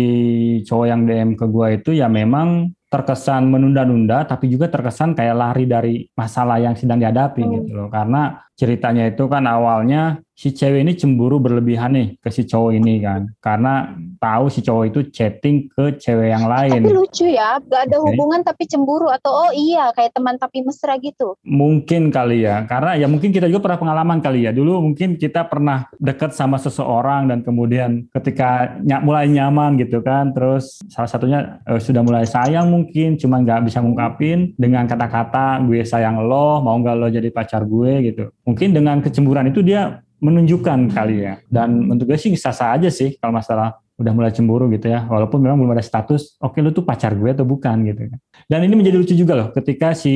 cowok 0.65 0.87
yang 0.89 1.01
DM 1.05 1.31
ke 1.37 1.45
gue 1.47 1.67
itu 1.79 1.91
ya 1.95 2.09
memang 2.09 2.73
terkesan 2.87 3.51
menunda-nunda 3.51 4.23
tapi 4.23 4.47
juga 4.47 4.71
terkesan 4.71 5.11
kayak 5.11 5.35
lari 5.35 5.65
dari 5.67 5.95
masalah 6.15 6.57
yang 6.57 6.73
sedang 6.73 7.03
dihadapi 7.03 7.43
hmm. 7.43 7.51
gitu 7.61 7.71
loh 7.75 7.89
karena 7.91 8.46
ceritanya 8.57 9.05
itu 9.07 9.29
kan 9.29 9.45
awalnya 9.45 10.19
si 10.37 10.53
cewek 10.53 10.85
ini 10.85 10.93
cemburu 10.93 11.41
berlebihan 11.41 11.93
nih 11.97 12.07
ke 12.21 12.29
si 12.29 12.45
cowok 12.45 12.77
ini 12.77 13.01
kan 13.01 13.25
karena 13.41 13.97
tahu 14.17 14.49
si 14.49 14.65
cowok 14.65 14.85
itu 14.89 14.99
chatting 15.13 15.69
ke 15.69 15.97
cewek 15.97 16.33
yang 16.33 16.45
lain. 16.49 16.81
Tapi 16.81 16.93
lucu 16.93 17.25
ya, 17.29 17.61
gak 17.61 17.89
ada 17.89 17.97
okay. 17.97 18.05
hubungan 18.05 18.41
tapi 18.41 18.63
cemburu 18.65 19.07
atau 19.09 19.31
oh 19.31 19.51
iya 19.53 19.93
kayak 19.93 20.13
teman 20.13 20.35
tapi 20.37 20.65
mesra 20.65 20.97
gitu. 20.97 21.37
Mungkin 21.45 22.09
kali 22.09 22.43
ya, 22.43 22.65
karena 22.65 22.97
ya 22.97 23.07
mungkin 23.09 23.29
kita 23.29 23.49
juga 23.49 23.69
pernah 23.69 23.79
pengalaman 23.81 24.19
kali 24.19 24.49
ya. 24.49 24.51
Dulu 24.51 24.91
mungkin 24.91 25.15
kita 25.15 25.45
pernah 25.45 25.89
deket 26.01 26.33
sama 26.33 26.57
seseorang 26.57 27.29
dan 27.29 27.45
kemudian 27.45 28.09
ketika 28.13 28.77
ny 28.81 28.97
mulai 29.01 29.29
nyaman 29.29 29.77
gitu 29.77 30.01
kan, 30.01 30.33
terus 30.33 30.81
salah 30.89 31.09
satunya 31.09 31.61
eh, 31.65 31.81
sudah 31.81 32.01
mulai 32.01 32.25
sayang 32.25 32.69
mungkin, 32.73 33.15
cuma 33.21 33.41
nggak 33.41 33.69
bisa 33.69 33.81
ngungkapin 33.81 34.57
dengan 34.57 34.89
kata-kata 34.89 35.61
gue 35.65 35.85
sayang 35.85 36.25
lo, 36.25 36.61
mau 36.61 36.77
nggak 36.77 36.95
lo 36.97 37.07
jadi 37.09 37.29
pacar 37.29 37.63
gue 37.65 38.13
gitu. 38.13 38.33
Mungkin 38.47 38.71
dengan 38.71 39.03
kecemburuan 39.03 39.51
itu 39.51 39.59
dia 39.59 39.99
menunjukkan 40.23 40.95
kali 40.95 41.27
ya. 41.27 41.33
Dan 41.51 41.91
menurut 41.91 42.07
gue 42.07 42.17
sih 42.17 42.31
sah-sah 42.33 42.79
aja 42.79 42.87
sih 42.87 43.19
kalau 43.19 43.35
masalah 43.35 43.77
udah 43.97 44.13
mulai 44.13 44.31
cemburu 44.31 44.69
gitu 44.71 44.87
ya. 44.87 45.05
Walaupun 45.05 45.43
memang 45.43 45.59
belum 45.59 45.75
ada 45.75 45.83
status, 45.83 46.39
oke 46.39 46.57
okay, 46.57 46.59
lu 46.63 46.71
tuh 46.71 46.85
pacar 46.85 47.13
gue 47.13 47.29
atau 47.33 47.45
bukan 47.45 47.83
gitu 47.85 48.07
kan. 48.07 48.19
Dan 48.47 48.59
ini 48.65 48.73
menjadi 48.77 48.95
lucu 48.97 49.13
juga 49.17 49.33
loh 49.35 49.47
ketika 49.51 49.91
si 49.97 50.15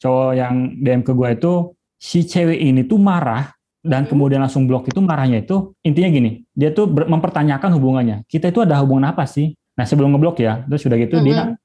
cowok 0.00 0.32
yang 0.34 0.54
DM 0.80 1.00
ke 1.04 1.12
gue 1.14 1.28
itu, 1.30 1.52
si 2.00 2.24
cewek 2.24 2.58
ini 2.58 2.84
tuh 2.88 2.98
marah 2.98 3.52
dan 3.80 4.04
hmm. 4.04 4.10
kemudian 4.12 4.40
langsung 4.44 4.68
blok 4.68 4.88
itu 4.88 5.00
marahnya 5.00 5.40
itu 5.40 5.72
intinya 5.80 6.10
gini, 6.12 6.30
dia 6.52 6.72
tuh 6.72 6.88
mempertanyakan 6.88 7.70
hubungannya. 7.76 8.24
Kita 8.28 8.52
itu 8.52 8.60
ada 8.64 8.80
hubungan 8.80 9.12
apa 9.12 9.24
sih? 9.24 9.56
Nah 9.76 9.88
sebelum 9.88 10.12
ngeblok 10.12 10.42
ya, 10.42 10.64
terus 10.68 10.84
sudah 10.84 11.00
gitu 11.00 11.16
-hmm. 11.16 11.24
dia 11.24 11.56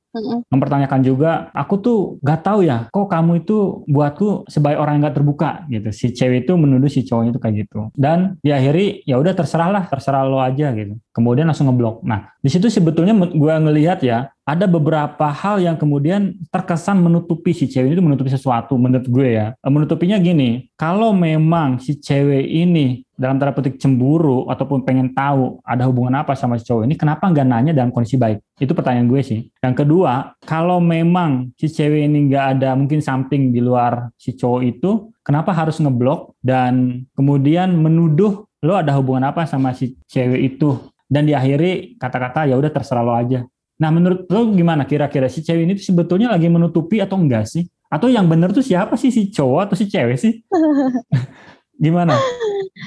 mempertanyakan 0.50 1.02
juga 1.04 1.52
aku 1.52 1.76
tuh 1.80 1.98
gak 2.24 2.42
tahu 2.46 2.64
ya 2.64 2.88
kok 2.90 3.08
kamu 3.12 3.44
itu 3.44 3.84
buatku 3.90 4.48
sebagai 4.48 4.80
orang 4.80 5.00
yang 5.00 5.04
gak 5.12 5.18
terbuka? 5.22 5.50
Gitu. 5.68 5.90
Si 5.92 6.06
cewek 6.16 6.48
itu 6.48 6.54
menuduh 6.56 6.92
si 6.92 7.04
cowoknya 7.04 7.32
itu 7.36 7.42
kayak 7.42 7.56
gitu. 7.68 7.80
Dan 7.96 8.40
diakhiri 8.40 9.04
ya 9.04 9.20
udah 9.20 9.34
terserah 9.36 9.70
lah 9.72 9.84
terserah 9.88 10.24
lo 10.28 10.40
aja 10.40 10.72
gitu. 10.76 10.96
Kemudian 11.12 11.48
langsung 11.48 11.72
ngeblok. 11.72 12.04
Nah 12.04 12.36
di 12.40 12.50
situ 12.52 12.68
sebetulnya 12.68 13.16
gue 13.16 13.54
ngelihat 13.64 14.00
ya 14.04 14.30
ada 14.46 14.70
beberapa 14.70 15.26
hal 15.34 15.58
yang 15.58 15.74
kemudian 15.74 16.38
terkesan 16.54 17.02
menutupi 17.02 17.50
si 17.50 17.66
cewek 17.66 17.98
itu 17.98 18.04
menutupi 18.06 18.30
sesuatu 18.30 18.78
menurut 18.78 19.10
gue 19.10 19.28
ya. 19.42 19.58
Menutupinya 19.66 20.22
gini, 20.22 20.70
kalau 20.78 21.18
memang 21.18 21.82
si 21.82 21.98
cewek 21.98 22.46
ini 22.46 23.02
dalam 23.18 23.42
tanda 23.42 23.58
petik 23.58 23.82
cemburu 23.82 24.46
ataupun 24.46 24.86
pengen 24.86 25.10
tahu 25.18 25.58
ada 25.66 25.90
hubungan 25.90 26.22
apa 26.22 26.38
sama 26.38 26.62
si 26.62 26.64
cowok 26.70 26.86
ini, 26.86 26.94
kenapa 26.94 27.26
nggak 27.26 27.48
nanya 27.48 27.74
dalam 27.74 27.90
kondisi 27.90 28.22
baik? 28.22 28.38
Itu 28.62 28.78
pertanyaan 28.78 29.10
gue 29.10 29.22
sih. 29.26 29.50
Yang 29.66 29.76
kedua, 29.82 30.38
kalau 30.46 30.78
memang 30.78 31.50
si 31.58 31.66
cewek 31.66 32.06
ini 32.06 32.30
nggak 32.30 32.46
ada 32.62 32.78
mungkin 32.78 33.02
something 33.02 33.50
di 33.50 33.66
luar 33.66 34.14
si 34.14 34.38
cowok 34.38 34.62
itu, 34.62 35.10
kenapa 35.26 35.58
harus 35.58 35.82
ngeblok 35.82 36.38
dan 36.46 37.02
kemudian 37.18 37.74
menuduh 37.74 38.46
lo 38.62 38.74
ada 38.78 38.94
hubungan 38.94 39.26
apa 39.26 39.50
sama 39.50 39.74
si 39.74 39.98
cewek 40.06 40.54
itu 40.54 40.78
dan 41.10 41.26
diakhiri 41.26 41.98
kata-kata 42.02 42.50
ya 42.50 42.58
udah 42.58 42.74
terserah 42.74 43.06
lo 43.06 43.14
aja 43.14 43.46
Nah, 43.76 43.90
menurut 43.92 44.24
lo 44.32 44.56
gimana 44.56 44.88
kira-kira 44.88 45.28
si 45.28 45.44
cewek 45.44 45.68
ini 45.68 45.74
tuh 45.76 45.92
sebetulnya 45.92 46.32
lagi 46.32 46.48
menutupi 46.48 47.04
atau 47.04 47.20
enggak 47.20 47.44
sih? 47.48 47.68
Atau 47.92 48.08
yang 48.08 48.26
benar 48.26 48.56
tuh 48.56 48.64
siapa 48.64 48.96
sih 48.96 49.12
si 49.12 49.28
cowok 49.32 49.72
atau 49.72 49.76
si 49.76 49.86
cewek 49.92 50.16
sih? 50.16 50.34
gimana? 51.86 52.16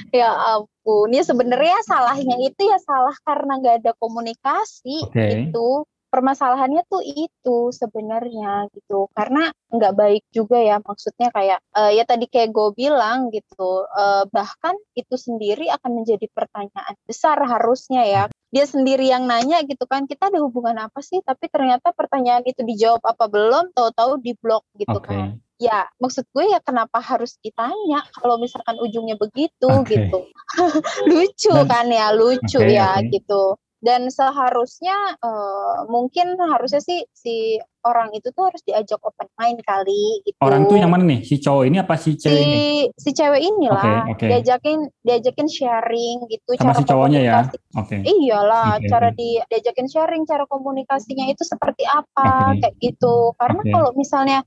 Ya 0.09 0.33
ampun, 0.33 1.13
ya 1.13 1.21
sebenarnya 1.21 1.77
salahnya 1.85 2.37
itu 2.41 2.61
ya 2.65 2.77
salah 2.81 3.13
karena 3.21 3.61
nggak 3.61 3.75
ada 3.85 3.91
komunikasi 4.01 5.05
okay. 5.05 5.49
itu 5.49 5.69
permasalahannya 6.09 6.83
tuh 6.89 7.05
itu 7.05 7.57
sebenarnya 7.71 8.67
gitu 8.73 9.07
karena 9.13 9.53
nggak 9.69 9.93
baik 9.93 10.23
juga 10.33 10.57
ya 10.57 10.81
maksudnya 10.81 11.29
kayak 11.29 11.61
uh, 11.77 11.93
ya 11.93 12.03
tadi 12.03 12.25
kayak 12.25 12.49
gue 12.49 12.69
bilang 12.73 13.29
gitu 13.29 13.85
uh, 13.85 14.25
bahkan 14.33 14.73
itu 14.97 15.15
sendiri 15.15 15.69
akan 15.69 16.01
menjadi 16.03 16.25
pertanyaan 16.33 16.97
besar 17.05 17.37
harusnya 17.45 18.03
ya 18.05 18.23
dia 18.49 18.65
sendiri 18.65 19.05
yang 19.05 19.29
nanya 19.29 19.61
gitu 19.61 19.85
kan 19.85 20.09
kita 20.09 20.33
ada 20.33 20.41
hubungan 20.41 20.75
apa 20.81 20.99
sih 21.05 21.21
tapi 21.21 21.45
ternyata 21.53 21.93
pertanyaan 21.93 22.41
itu 22.49 22.65
dijawab 22.65 23.05
apa 23.05 23.29
belum 23.29 23.71
tahu-tahu 23.77 24.17
di 24.25 24.33
blok 24.41 24.65
gitu 24.73 24.97
okay. 24.97 25.05
kan 25.05 25.37
ya 25.59 25.85
maksud 25.99 26.23
gue 26.31 26.55
ya 26.55 26.63
kenapa 26.63 27.03
harus 27.03 27.35
ditanya 27.43 28.01
kalau 28.15 28.39
misalkan 28.39 28.79
ujungnya 28.79 29.19
begitu 29.19 29.67
okay. 29.69 30.07
gitu 30.07 30.19
lucu 31.11 31.53
Dan, 31.53 31.67
kan 31.67 31.85
ya 31.91 32.15
lucu 32.15 32.57
okay, 32.57 32.79
ya 32.79 32.97
okay. 32.97 33.19
gitu 33.19 33.59
dan 33.79 34.11
seharusnya 34.11 35.15
uh, 35.23 35.87
mungkin 35.87 36.35
harusnya 36.35 36.83
sih 36.83 37.07
si 37.15 37.55
orang 37.87 38.11
itu 38.11 38.27
tuh 38.35 38.51
harus 38.51 38.61
diajak 38.67 38.99
open 38.99 39.27
mind 39.39 39.63
kali 39.63 40.19
gitu. 40.27 40.35
Orang 40.43 40.67
tuh 40.67 40.75
yang 40.75 40.91
mana 40.91 41.07
nih? 41.07 41.23
Si 41.23 41.39
cowok 41.39 41.63
ini 41.67 41.77
apa 41.79 41.95
si 41.95 42.19
cewek 42.19 42.35
si, 42.35 42.43
ini? 42.43 42.67
Si 42.95 43.09
cewek 43.15 43.41
inilah. 43.41 43.83
Okay, 43.83 43.97
okay. 44.15 44.27
Diajakin 44.35 44.79
diajakin 45.03 45.47
sharing 45.47 46.17
gitu 46.27 46.49
Sama 46.59 46.75
cara 46.75 46.79
si 46.79 46.83
cowoknya 46.87 47.19
ya. 47.23 47.39
Oke. 47.79 47.99
Okay. 47.99 47.99
Iyalah, 48.03 48.81
okay, 48.81 48.89
cara 48.91 49.09
di 49.15 49.39
diajakin 49.47 49.87
sharing 49.87 50.23
cara 50.27 50.43
komunikasinya 50.49 51.25
itu 51.31 51.43
seperti 51.47 51.87
apa 51.87 52.55
okay. 52.55 52.59
kayak 52.65 52.75
gitu. 52.83 53.31
Karena 53.39 53.61
okay. 53.63 53.71
kalau 53.71 53.91
misalnya 53.95 54.39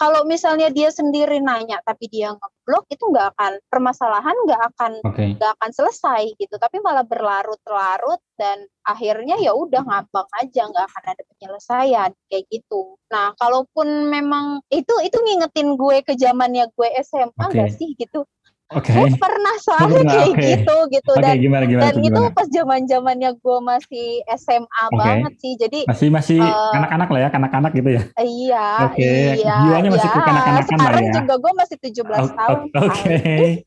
kalau 0.00 0.20
misalnya 0.24 0.68
dia 0.72 0.88
sendiri 0.88 1.42
nanya 1.44 1.82
tapi 1.84 2.08
dia 2.08 2.32
ngeblok 2.32 2.88
itu 2.88 3.04
nggak 3.04 3.36
akan 3.36 3.52
permasalahan 3.68 4.36
nggak 4.46 4.62
akan 4.74 4.92
nggak 5.04 5.50
okay. 5.52 5.56
akan 5.60 5.70
selesai 5.74 6.22
gitu. 6.40 6.54
Tapi 6.56 6.80
malah 6.80 7.04
berlarut-larut 7.04 8.20
dan 8.38 8.64
akhirnya 8.86 9.36
ya 9.42 9.52
udah 9.52 9.82
ngambang 9.82 10.28
aja 10.38 10.62
nggak 10.70 10.86
akan 10.88 11.04
ada 11.12 11.22
penyelesaian 11.34 12.10
kayak 12.30 12.44
gitu. 12.48 12.77
Nah 13.08 13.32
kalaupun 13.40 14.12
memang 14.12 14.60
itu 14.68 14.94
itu 15.04 15.18
ngingetin 15.18 15.74
gue 15.74 15.96
ke 16.04 16.12
zamannya 16.18 16.68
gue 16.72 16.88
SMA 17.04 17.32
okay. 17.36 17.56
gak 17.58 17.70
sih 17.76 17.92
gitu. 17.96 18.24
Okay. 18.68 19.00
Gue 19.00 19.08
pernah 19.16 19.54
soalnya 19.64 20.02
kayak 20.04 20.28
okay. 20.28 20.48
gitu 20.60 20.76
gitu 20.92 21.12
okay, 21.16 21.24
dan 21.24 21.34
gimana, 21.40 21.64
gimana, 21.64 21.88
dan 21.88 21.94
itu, 22.04 22.12
itu 22.12 22.22
pas 22.36 22.46
zaman 22.52 22.84
zamannya 22.84 23.30
gue 23.40 23.58
masih 23.64 24.08
SMA 24.36 24.82
okay. 24.92 24.98
banget 25.00 25.32
sih 25.40 25.52
jadi 25.56 25.80
masih 25.88 26.08
masih 26.12 26.38
uh, 26.44 26.76
anak-anak 26.76 27.08
lah 27.08 27.20
ya 27.24 27.28
anak-anak 27.32 27.72
gitu 27.72 27.90
ya 27.96 28.02
iya 28.20 28.68
okay. 28.92 29.40
iya 29.40 29.56
jiwanya 29.64 29.88
masih 29.88 30.10
iya. 30.12 30.20
kanak-kanakan 30.20 30.76
lah 30.84 30.92
ya 31.00 31.12
juga 31.16 31.34
gue 31.40 31.52
masih 31.56 31.76
17 31.80 32.36
tahun 32.36 32.60
oke 32.76 32.92
okay. 32.92 33.64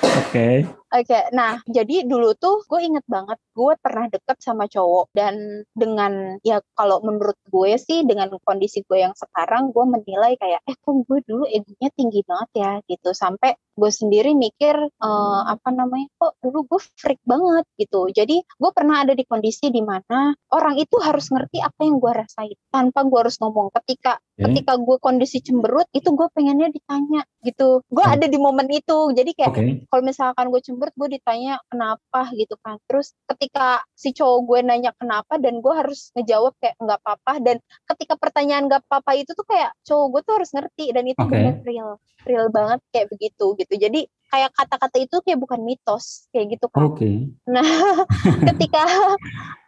Oke. 0.00 0.79
Oke, 0.90 1.06
okay, 1.06 1.22
nah 1.30 1.62
jadi 1.70 2.02
dulu 2.02 2.34
tuh 2.34 2.66
gue 2.66 2.82
inget 2.82 3.06
banget 3.06 3.38
gue 3.60 3.74
pernah 3.78 4.10
deket 4.10 4.42
sama 4.42 4.64
cowok 4.66 5.12
dan 5.14 5.62
dengan 5.70 6.40
ya 6.42 6.64
kalau 6.72 6.98
menurut 7.04 7.36
gue 7.46 7.76
sih 7.76 8.02
dengan 8.08 8.32
kondisi 8.42 8.82
gue 8.88 9.04
yang 9.04 9.14
sekarang 9.14 9.70
gue 9.70 9.84
menilai 9.84 10.34
kayak 10.40 10.64
eh 10.64 10.74
kok 10.74 10.96
gue 11.04 11.18
dulu 11.28 11.44
egonya 11.44 11.90
tinggi 11.92 12.24
banget 12.24 12.50
ya? 12.56 12.72
Gitu. 12.88 13.10
Sampai 13.12 13.54
gue 13.76 13.90
sendiri 13.92 14.32
mikir 14.32 14.76
uh, 14.76 15.42
apa 15.46 15.68
namanya 15.70 16.08
kok 16.16 16.40
dulu 16.40 16.64
gue 16.72 16.80
freak 16.96 17.20
banget? 17.28 17.68
Gitu. 17.76 18.00
Jadi 18.16 18.36
gue 18.40 18.70
pernah 18.72 19.04
ada 19.04 19.12
di 19.12 19.22
kondisi 19.28 19.68
di 19.68 19.84
mana 19.84 20.32
orang 20.56 20.80
itu 20.80 20.96
harus 21.04 21.28
ngerti 21.28 21.60
apa 21.60 21.80
yang 21.84 22.00
gue 22.00 22.12
rasain. 22.16 22.56
Tanpa 22.72 23.04
gue 23.04 23.18
harus 23.20 23.36
ngomong. 23.44 23.68
Ketika 23.76 24.16
hmm. 24.16 24.42
ketika 24.48 24.72
gue 24.80 24.96
kondisi 24.96 25.44
cemberut 25.44 25.84
itu 25.92 26.08
gue 26.16 26.28
pengennya 26.32 26.72
ditanya 26.72 27.28
gitu. 27.44 27.84
Gue 27.92 28.04
ada 28.08 28.24
di 28.24 28.40
momen 28.40 28.72
itu. 28.72 29.12
Jadi 29.12 29.36
kayak 29.36 29.52
okay. 29.52 29.84
kalau 29.84 30.02
misalkan 30.02 30.48
gue 30.48 30.60
cemberut 30.64 30.79
gue 30.96 31.08
ditanya 31.20 31.60
kenapa? 31.68 32.32
Gitu 32.32 32.56
kan. 32.64 32.80
Terus 32.88 33.12
ketika 33.28 33.84
si 33.92 34.16
cowok 34.16 34.38
gue 34.48 34.58
nanya 34.64 34.92
kenapa? 34.96 35.36
Dan 35.36 35.60
gue 35.60 35.74
harus 35.76 36.08
ngejawab 36.16 36.56
kayak 36.56 36.76
nggak 36.80 36.98
apa-apa. 37.04 37.32
Dan 37.44 37.56
ketika 37.84 38.16
pertanyaan 38.16 38.72
nggak 38.72 38.88
apa-apa 38.88 39.12
itu 39.20 39.36
tuh 39.36 39.44
kayak 39.44 39.76
cowok 39.84 40.06
gue 40.08 40.20
tuh 40.24 40.34
harus 40.40 40.50
ngerti 40.56 40.86
dan 40.96 41.04
itu 41.04 41.20
okay. 41.20 41.32
benar 41.36 41.54
real 41.68 41.90
real 42.24 42.46
banget 42.48 42.80
kayak 42.88 43.08
begitu 43.12 43.46
gitu. 43.60 43.74
Jadi 43.76 44.00
kayak 44.30 44.50
kata-kata 44.54 44.96
itu 45.02 45.16
kayak 45.26 45.38
bukan 45.42 45.60
mitos 45.66 46.30
kayak 46.30 46.56
gitu 46.56 46.66
kan. 46.70 46.86
Oke. 46.86 46.96
Okay. 47.02 47.16
Nah, 47.50 47.66
ketika 48.54 48.82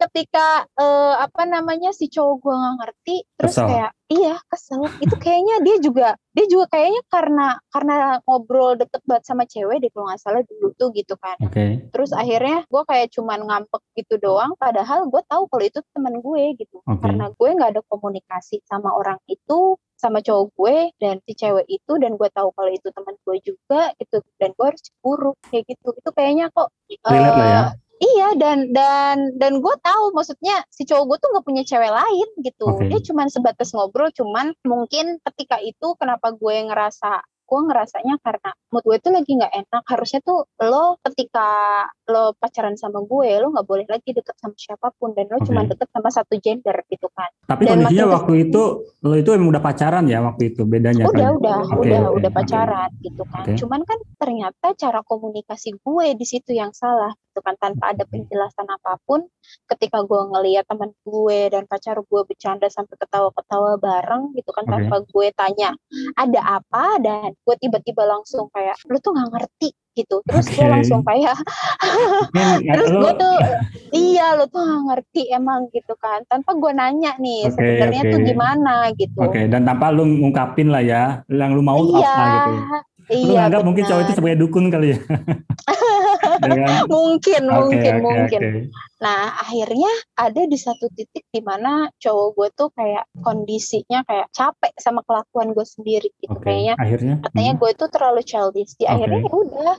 ketika 0.06 0.46
uh, 0.78 1.18
apa 1.18 1.42
namanya 1.44 1.90
si 1.90 2.06
cowok 2.06 2.36
gue 2.38 2.54
nggak 2.54 2.76
ngerti, 2.78 3.16
terus 3.36 3.54
kesel. 3.58 3.68
kayak 3.68 3.90
iya 4.08 4.34
kesel. 4.46 4.82
Itu 5.02 5.14
kayaknya 5.18 5.56
dia 5.66 5.76
juga 5.82 6.08
dia 6.32 6.46
juga 6.48 6.64
kayaknya 6.72 7.02
karena 7.10 7.46
karena 7.68 7.94
ngobrol 8.24 8.78
deket 8.78 9.02
banget 9.04 9.24
sama 9.26 9.44
cewek 9.44 9.82
deh 9.82 9.90
kalau 9.92 10.06
nggak 10.08 10.22
salah 10.22 10.42
dulu 10.46 10.68
tuh 10.78 10.88
gitu 10.94 11.14
kan. 11.18 11.36
Oke. 11.42 11.52
Okay. 11.52 11.70
Terus 11.90 12.10
akhirnya 12.14 12.64
gue 12.70 12.82
kayak 12.86 13.08
cuman 13.12 13.40
ngampek 13.44 13.82
gitu 13.98 14.14
doang, 14.22 14.54
padahal 14.56 15.10
gue 15.10 15.22
tahu 15.26 15.50
kalau 15.50 15.64
itu 15.66 15.82
teman 15.90 16.22
gue 16.22 16.42
gitu. 16.56 16.78
Okay. 16.86 17.02
Karena 17.02 17.26
gue 17.34 17.48
nggak 17.50 17.70
ada 17.76 17.82
komunikasi 17.90 18.62
sama 18.64 18.94
orang 18.94 19.18
itu, 19.26 19.76
sama 20.02 20.18
cowok 20.18 20.50
gue 20.58 20.76
dan 20.98 21.22
si 21.22 21.38
cewek 21.38 21.62
itu 21.70 21.92
dan 22.02 22.18
gue 22.18 22.28
tahu 22.34 22.50
kalau 22.58 22.70
itu 22.74 22.90
teman 22.90 23.14
gue 23.22 23.36
juga 23.46 23.94
gitu 24.02 24.18
dan 24.42 24.50
gue 24.58 24.66
harus 24.66 24.82
cemburu 24.82 25.30
kayak 25.46 25.64
gitu 25.70 25.88
itu 25.94 26.10
kayaknya 26.10 26.46
kok 26.50 26.68
uh, 27.06 27.14
ya. 27.14 27.62
Iya 28.02 28.34
dan 28.34 28.74
dan 28.74 29.38
dan 29.38 29.62
gue 29.62 29.74
tahu 29.78 30.10
maksudnya 30.10 30.66
si 30.74 30.82
cowok 30.82 31.06
gue 31.06 31.18
tuh 31.22 31.28
nggak 31.30 31.46
punya 31.46 31.62
cewek 31.62 31.92
lain 31.94 32.28
gitu 32.42 32.66
okay. 32.66 32.90
dia 32.90 33.00
cuma 33.06 33.30
sebatas 33.30 33.70
ngobrol 33.70 34.10
cuman 34.10 34.50
mungkin 34.66 35.22
ketika 35.30 35.62
itu 35.62 35.94
kenapa 35.94 36.34
gue 36.34 36.66
ngerasa 36.66 37.22
gue 37.46 37.60
ngerasanya 37.68 38.18
karena 38.24 38.50
mood 38.74 38.82
gue 38.82 38.98
tuh 38.98 39.12
lagi 39.14 39.32
nggak 39.38 39.54
enak 39.54 39.84
harusnya 39.86 40.20
tuh 40.26 40.48
lo 40.66 40.98
ketika 41.06 41.46
lo 42.10 42.34
pacaran 42.34 42.74
sama 42.74 42.98
gue 43.06 43.30
lo 43.38 43.54
nggak 43.54 43.66
boleh 43.66 43.86
lagi 43.86 44.10
deket 44.10 44.34
sama 44.42 44.56
siapa 44.58 44.90
pun 44.98 45.14
dan 45.14 45.30
lo 45.30 45.38
Oke. 45.38 45.46
cuma 45.46 45.62
deket 45.62 45.88
sama 45.94 46.08
satu 46.10 46.34
gender 46.42 46.74
gitu 46.90 47.06
kan 47.14 47.30
Tapi 47.46 47.62
Dan 47.68 47.86
kondisinya 47.86 48.06
waktu 48.18 48.32
itu 48.50 48.62
lo 49.06 49.14
itu 49.14 49.30
emang 49.30 49.54
udah 49.54 49.62
pacaran 49.62 50.04
ya 50.10 50.18
waktu 50.22 50.54
itu 50.54 50.62
bedanya 50.66 51.06
udah 51.06 51.14
kan? 51.14 51.38
udah 51.38 51.58
Oke, 51.62 51.78
udah 51.86 52.00
oke, 52.10 52.16
udah 52.18 52.30
pacaran 52.34 52.90
gitu 53.02 53.22
kan 53.30 53.44
Oke. 53.46 53.52
cuman 53.58 53.80
kan 53.86 53.98
ternyata 54.18 54.66
cara 54.74 55.00
komunikasi 55.06 55.78
gue 55.78 56.06
di 56.18 56.26
situ 56.26 56.50
yang 56.54 56.74
salah 56.74 57.14
gitu 57.32 57.40
kan 57.40 57.56
tanpa 57.56 57.96
ada 57.96 58.04
penjelasan 58.04 58.68
apa 58.68 59.00
pun 59.08 59.24
ketika 59.70 60.04
gue 60.04 60.20
ngeliat 60.36 60.68
teman 60.68 60.92
gue 61.06 61.38
dan 61.48 61.64
pacar 61.64 61.96
gue 62.02 62.20
bercanda 62.28 62.68
sampai 62.68 62.98
ketawa-ketawa 63.00 63.80
bareng 63.80 64.36
gitu 64.36 64.50
kan 64.52 64.66
Oke. 64.68 64.72
tanpa 64.74 64.96
gue 65.06 65.26
tanya 65.32 65.70
ada 66.18 66.60
apa 66.60 66.98
dan 67.00 67.32
gue 67.32 67.56
tiba-tiba 67.56 68.04
langsung 68.04 68.52
kayak 68.52 68.76
lu 68.90 69.00
tuh 69.00 69.16
nggak 69.16 69.30
ngerti 69.32 69.70
gitu 69.92 70.24
terus 70.24 70.48
gue 70.48 70.64
Oke. 70.64 70.72
langsung 70.72 71.00
kayak 71.04 71.36
Mungkin 72.36 72.72
terus 72.72 72.90
lo 72.92 73.00
gue 73.04 73.12
tuh 73.20 73.34
iya 73.92 74.26
lu 74.40 74.44
tuh 74.48 74.64
ngerti 74.88 75.28
emang 75.28 75.68
gitu 75.68 75.92
kan 76.00 76.24
tanpa 76.28 76.56
gue 76.56 76.72
nanya 76.72 77.12
nih 77.20 77.44
Oke, 77.48 77.56
sebenarnya 77.60 78.02
tuh 78.08 78.18
oke. 78.20 78.28
gimana 78.28 78.74
gitu 78.96 79.18
Oke, 79.20 79.40
dan 79.52 79.62
tanpa 79.68 79.92
lu 79.92 80.04
ngungkapin 80.08 80.68
lah 80.72 80.80
ya, 80.80 81.04
yang 81.28 81.52
lu 81.52 81.60
mau 81.60 81.76
tuh 81.84 82.00
iya 82.00 82.08
apa 82.08 82.24
gitu. 82.32 82.52
Lu 83.10 83.34
iya 83.34 83.46
nganggap 83.46 83.62
mungkin 83.66 83.84
cowok 83.88 84.02
itu 84.06 84.12
sebagai 84.14 84.38
dukun 84.38 84.70
kali 84.70 84.94
ya. 84.94 84.98
Ya 86.42 86.54
kan? 86.58 86.86
mungkin 86.90 87.42
Oke, 87.50 87.54
mungkin 87.54 87.94
oke, 87.98 88.02
mungkin 88.02 88.40
oke. 88.42 88.60
nah 88.98 89.30
akhirnya 89.42 89.92
ada 90.18 90.42
di 90.46 90.58
satu 90.58 90.90
titik 90.94 91.26
di 91.30 91.38
mana 91.42 91.90
cowok 92.02 92.28
gue 92.34 92.48
tuh 92.58 92.68
kayak 92.74 93.04
kondisinya 93.22 94.02
kayak 94.06 94.26
capek 94.34 94.72
sama 94.78 95.02
kelakuan 95.06 95.54
gue 95.54 95.66
sendiri 95.66 96.10
gitu 96.18 96.34
Oke, 96.34 96.46
kayaknya 96.50 96.74
akhirnya 96.78 97.14
katanya 97.26 97.52
hmm, 97.54 97.60
gue 97.62 97.70
tuh 97.78 97.88
terlalu 97.90 98.22
childish 98.26 98.74
di 98.78 98.86
Oke. 98.86 98.94
akhirnya 98.94 99.20
ya 99.22 99.32
udah 99.34 99.76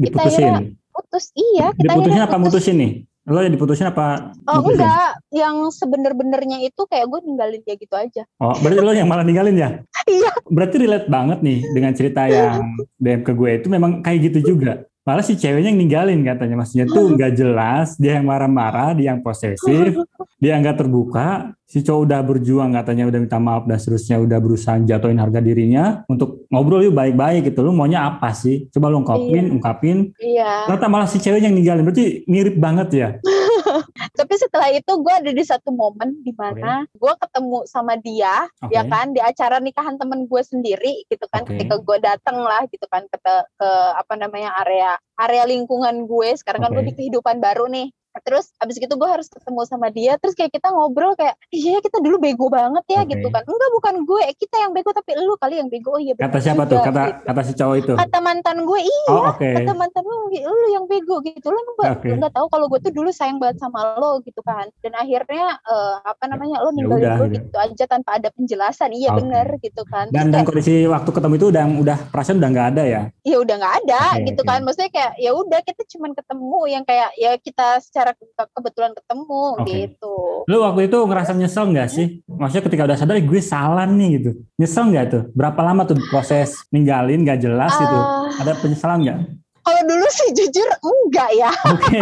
kita 0.00 0.20
akhirnya 0.22 0.58
putus 0.90 1.24
iya 1.34 1.66
kita 1.74 1.82
Diputusin 1.82 2.00
akhirnya 2.00 2.22
apa 2.26 2.36
putus 2.38 2.44
mutusin 2.46 2.76
nih? 2.78 2.92
Lo 3.30 3.38
yang 3.40 3.54
diputusin 3.54 3.86
apa 3.86 4.34
oh 4.50 4.58
mutusin? 4.58 4.82
enggak 4.82 5.10
yang 5.30 5.56
sebener-benernya 5.70 6.66
itu 6.66 6.82
kayak 6.90 7.06
gue 7.06 7.20
ninggalin 7.22 7.62
dia 7.62 7.78
gitu 7.78 7.94
aja 7.94 8.22
Oh, 8.42 8.50
berarti 8.58 8.82
lo 8.82 8.90
yang 8.90 9.06
malah 9.06 9.22
ninggalin 9.22 9.54
ya? 9.54 9.70
Iya. 10.10 10.32
Berarti 10.50 10.76
relate 10.82 11.06
banget 11.06 11.38
nih 11.38 11.62
dengan 11.70 11.92
cerita 11.94 12.26
yang 12.26 12.66
DM 13.04 13.22
ke 13.22 13.30
gue 13.30 13.50
itu 13.62 13.68
memang 13.70 14.02
kayak 14.02 14.32
gitu 14.34 14.56
juga. 14.56 14.89
Malah 15.10 15.26
si 15.26 15.34
ceweknya 15.34 15.74
yang 15.74 15.80
ninggalin 15.82 16.22
katanya. 16.22 16.62
Maksudnya 16.62 16.86
tuh 16.86 17.10
nggak 17.18 17.32
jelas, 17.34 17.98
dia 17.98 18.22
yang 18.22 18.30
marah-marah, 18.30 18.94
dia 18.94 19.10
yang 19.10 19.26
posesif, 19.26 19.98
dia 20.38 20.54
nggak 20.54 20.78
terbuka. 20.78 21.50
Si 21.66 21.82
cowok 21.82 22.02
udah 22.06 22.20
berjuang 22.22 22.70
katanya 22.74 23.10
udah 23.10 23.18
minta 23.18 23.38
maaf 23.38 23.66
dan 23.66 23.78
seterusnya 23.78 24.22
udah 24.22 24.38
berusaha 24.38 24.78
jatuhin 24.82 25.18
harga 25.18 25.38
dirinya 25.38 26.02
untuk 26.06 26.46
ngobrol 26.46 26.82
yuk 26.82 26.94
baik-baik 26.94 27.50
gitu. 27.50 27.62
Lu 27.62 27.74
maunya 27.74 28.06
apa 28.06 28.30
sih? 28.30 28.70
Coba 28.70 28.86
lu 28.86 29.02
ungkapin, 29.02 29.50
Iya. 29.50 29.54
ungkapin. 29.54 29.96
iya 30.22 30.50
Ternyata 30.70 30.86
malah 30.86 31.10
si 31.10 31.18
ceweknya 31.18 31.50
yang 31.50 31.58
ninggalin. 31.58 31.82
Berarti 31.82 32.22
mirip 32.30 32.54
banget 32.54 32.88
ya. 32.94 33.08
tapi 34.18 34.34
setelah 34.36 34.68
itu 34.72 34.92
gue 35.00 35.14
ada 35.14 35.30
di 35.30 35.44
satu 35.44 35.70
momen 35.70 36.22
di 36.22 36.32
mana 36.34 36.84
gue 36.90 37.12
ketemu 37.20 37.58
sama 37.66 37.94
dia 38.00 38.46
Oke. 38.62 38.74
ya 38.74 38.82
kan? 38.86 39.12
Di 39.14 39.20
acara 39.22 39.62
nikahan 39.62 39.96
temen 39.96 40.26
gue 40.26 40.42
sendiri 40.42 41.04
gitu 41.08 41.26
kan 41.30 41.46
Oke. 41.46 41.54
ketika 41.56 41.76
gue 41.80 41.96
dateng 42.02 42.38
lah 42.40 42.64
gitu 42.70 42.86
kan 42.90 43.06
ke, 43.06 43.18
ke 43.58 43.70
apa 43.96 44.14
namanya 44.16 44.54
area 44.64 44.96
area 45.20 45.44
lingkungan 45.46 46.08
gue. 46.08 46.30
Sekarang 46.38 46.66
kan 46.66 46.70
gue 46.74 46.84
di 46.90 46.94
kehidupan 46.96 47.38
baru 47.38 47.68
nih 47.70 47.92
terus 48.18 48.50
abis 48.58 48.76
gitu 48.76 48.94
gue 48.94 49.06
harus 49.06 49.30
ketemu 49.30 49.60
sama 49.64 49.86
dia 49.88 50.18
terus 50.18 50.34
kayak 50.34 50.50
kita 50.50 50.66
ngobrol 50.68 51.14
kayak 51.14 51.38
iya 51.48 51.78
kita 51.78 52.02
dulu 52.02 52.18
bego 52.18 52.50
banget 52.50 52.82
ya 52.90 53.00
Oke. 53.02 53.14
gitu 53.14 53.26
kan 53.28 53.42
enggak 53.42 53.70
bukan 53.70 53.94
gue 54.02 54.22
kita 54.34 54.56
yang 54.58 54.72
bego 54.74 54.90
tapi 54.90 55.14
lu 55.14 55.38
kali 55.38 55.62
yang 55.62 55.70
bego 55.70 55.94
oh 55.94 56.00
iya 56.00 56.18
Kata 56.18 56.38
siapa 56.38 56.66
tuh? 56.66 56.82
juga, 56.82 56.90
Kata 56.90 57.02
gitu. 57.06 57.20
kata 57.24 57.40
si 57.46 57.52
cowok 57.54 57.76
itu. 57.78 57.92
kata 57.94 58.18
mantan 58.18 58.56
gue 58.66 58.80
iya 58.82 58.98
Oh, 59.10 59.30
oke. 59.30 59.46
kata 59.46 59.72
mantan 59.72 60.02
lu 60.02 60.16
lu 60.26 60.66
yang 60.70 60.84
bego 60.84 61.22
gitu 61.22 61.46
lu 61.48 61.60
nggak 61.78 62.02
Oke. 62.02 62.08
nggak 62.10 62.32
tahu 62.34 62.46
kalau 62.50 62.66
gue 62.66 62.80
tuh 62.82 62.92
dulu 62.92 63.10
sayang 63.10 63.38
banget 63.38 63.62
sama 63.62 63.94
lo 63.94 64.18
gitu 64.22 64.42
kan 64.42 64.66
dan 64.82 64.92
akhirnya 64.94 65.56
eh, 65.60 65.94
apa 66.02 66.24
namanya 66.26 66.58
lo 66.60 66.74
ninggalin 66.74 67.06
udah, 67.06 67.16
gue 67.22 67.28
gitu. 67.30 67.46
gitu 67.46 67.56
aja 67.56 67.84
tanpa 67.86 68.18
ada 68.18 68.28
penjelasan 68.34 68.90
iya 68.90 69.14
Oke. 69.14 69.22
bener 69.22 69.46
gitu 69.62 69.82
kan 69.86 70.10
Dan 70.10 70.30
dan 70.30 70.42
kayak, 70.42 70.46
kondisi 70.50 70.74
waktu 70.86 71.10
ketemu 71.10 71.34
itu 71.38 71.46
udah 71.48 71.64
udah 71.78 71.98
perasaan 72.10 72.38
udah 72.38 72.50
nggak 72.50 72.68
ada 72.74 72.82
ya. 72.84 73.02
ya 73.22 73.36
udah 73.38 73.54
nggak 73.54 73.74
ada 73.86 74.02
Oke, 74.18 74.24
gitu 74.28 74.42
oke. 74.42 74.48
kan 74.50 74.58
maksudnya 74.60 74.90
kayak 74.90 75.12
ya 75.16 75.30
udah 75.32 75.60
kita 75.62 75.82
cuman 75.88 76.10
ketemu 76.12 76.58
yang 76.66 76.82
kayak 76.82 77.10
ya 77.14 77.32
kita 77.36 77.68
secara 77.80 78.09
kebetulan 78.56 78.92
ketemu 78.96 79.42
Oke. 79.60 79.72
gitu 79.72 80.14
Lu 80.50 80.56
waktu 80.66 80.90
itu 80.90 80.98
ngerasa 80.98 81.30
nyesel 81.36 81.70
nggak 81.70 81.88
sih? 81.90 82.06
Maksudnya 82.26 82.64
ketika 82.66 82.82
udah 82.88 82.96
sadar 82.98 83.16
gue 83.20 83.42
salah 83.44 83.86
nih 83.86 84.08
gitu. 84.18 84.30
Nyesel 84.58 84.90
nggak 84.90 85.06
tuh? 85.06 85.22
Berapa 85.36 85.60
lama 85.62 85.86
tuh 85.86 86.00
proses 86.10 86.64
ninggalin 86.74 87.22
nggak 87.22 87.38
jelas 87.44 87.70
gitu? 87.78 87.98
Ah, 87.98 88.26
Ada 88.42 88.58
penyesalan 88.58 88.98
nggak? 89.04 89.18
kalau 89.60 89.82
dulu 89.86 90.06
sih 90.08 90.28
jujur 90.34 90.68
enggak 90.82 91.30
ya 91.36 91.52
Oke, 91.76 92.00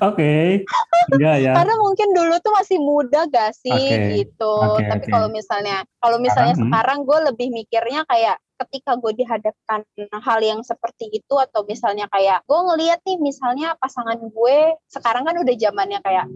oke, 0.00 0.32
enggak 1.12 1.36
ya. 1.42 1.52
karena 1.58 1.74
mungkin 1.76 2.08
dulu 2.14 2.34
tuh 2.40 2.52
masih 2.56 2.78
muda 2.78 3.26
gak 3.28 3.52
sih 3.58 3.74
Oke. 3.74 4.22
gitu 4.22 4.54
Oke, 4.78 4.86
tapi 4.86 5.04
oke. 5.10 5.12
kalau 5.12 5.28
misalnya 5.28 5.82
kalau 5.98 6.16
misalnya 6.22 6.54
Sekarang, 6.56 6.70
hmm. 6.70 6.72
sekarang 6.72 6.98
gue 7.04 7.18
lebih 7.32 7.48
mikirnya 7.52 8.00
kayak 8.06 8.36
ketika 8.66 9.00
gue 9.00 9.12
dihadapkan 9.16 9.80
hal 10.20 10.40
yang 10.44 10.60
seperti 10.60 11.08
itu 11.08 11.34
atau 11.40 11.64
misalnya 11.64 12.04
kayak 12.12 12.44
gue 12.44 12.60
ngeliat 12.60 13.00
nih 13.08 13.16
misalnya 13.16 13.72
pasangan 13.80 14.20
gue 14.20 14.58
sekarang 14.92 15.24
kan 15.24 15.36
udah 15.40 15.54
zamannya 15.56 15.98
kayak 16.04 16.28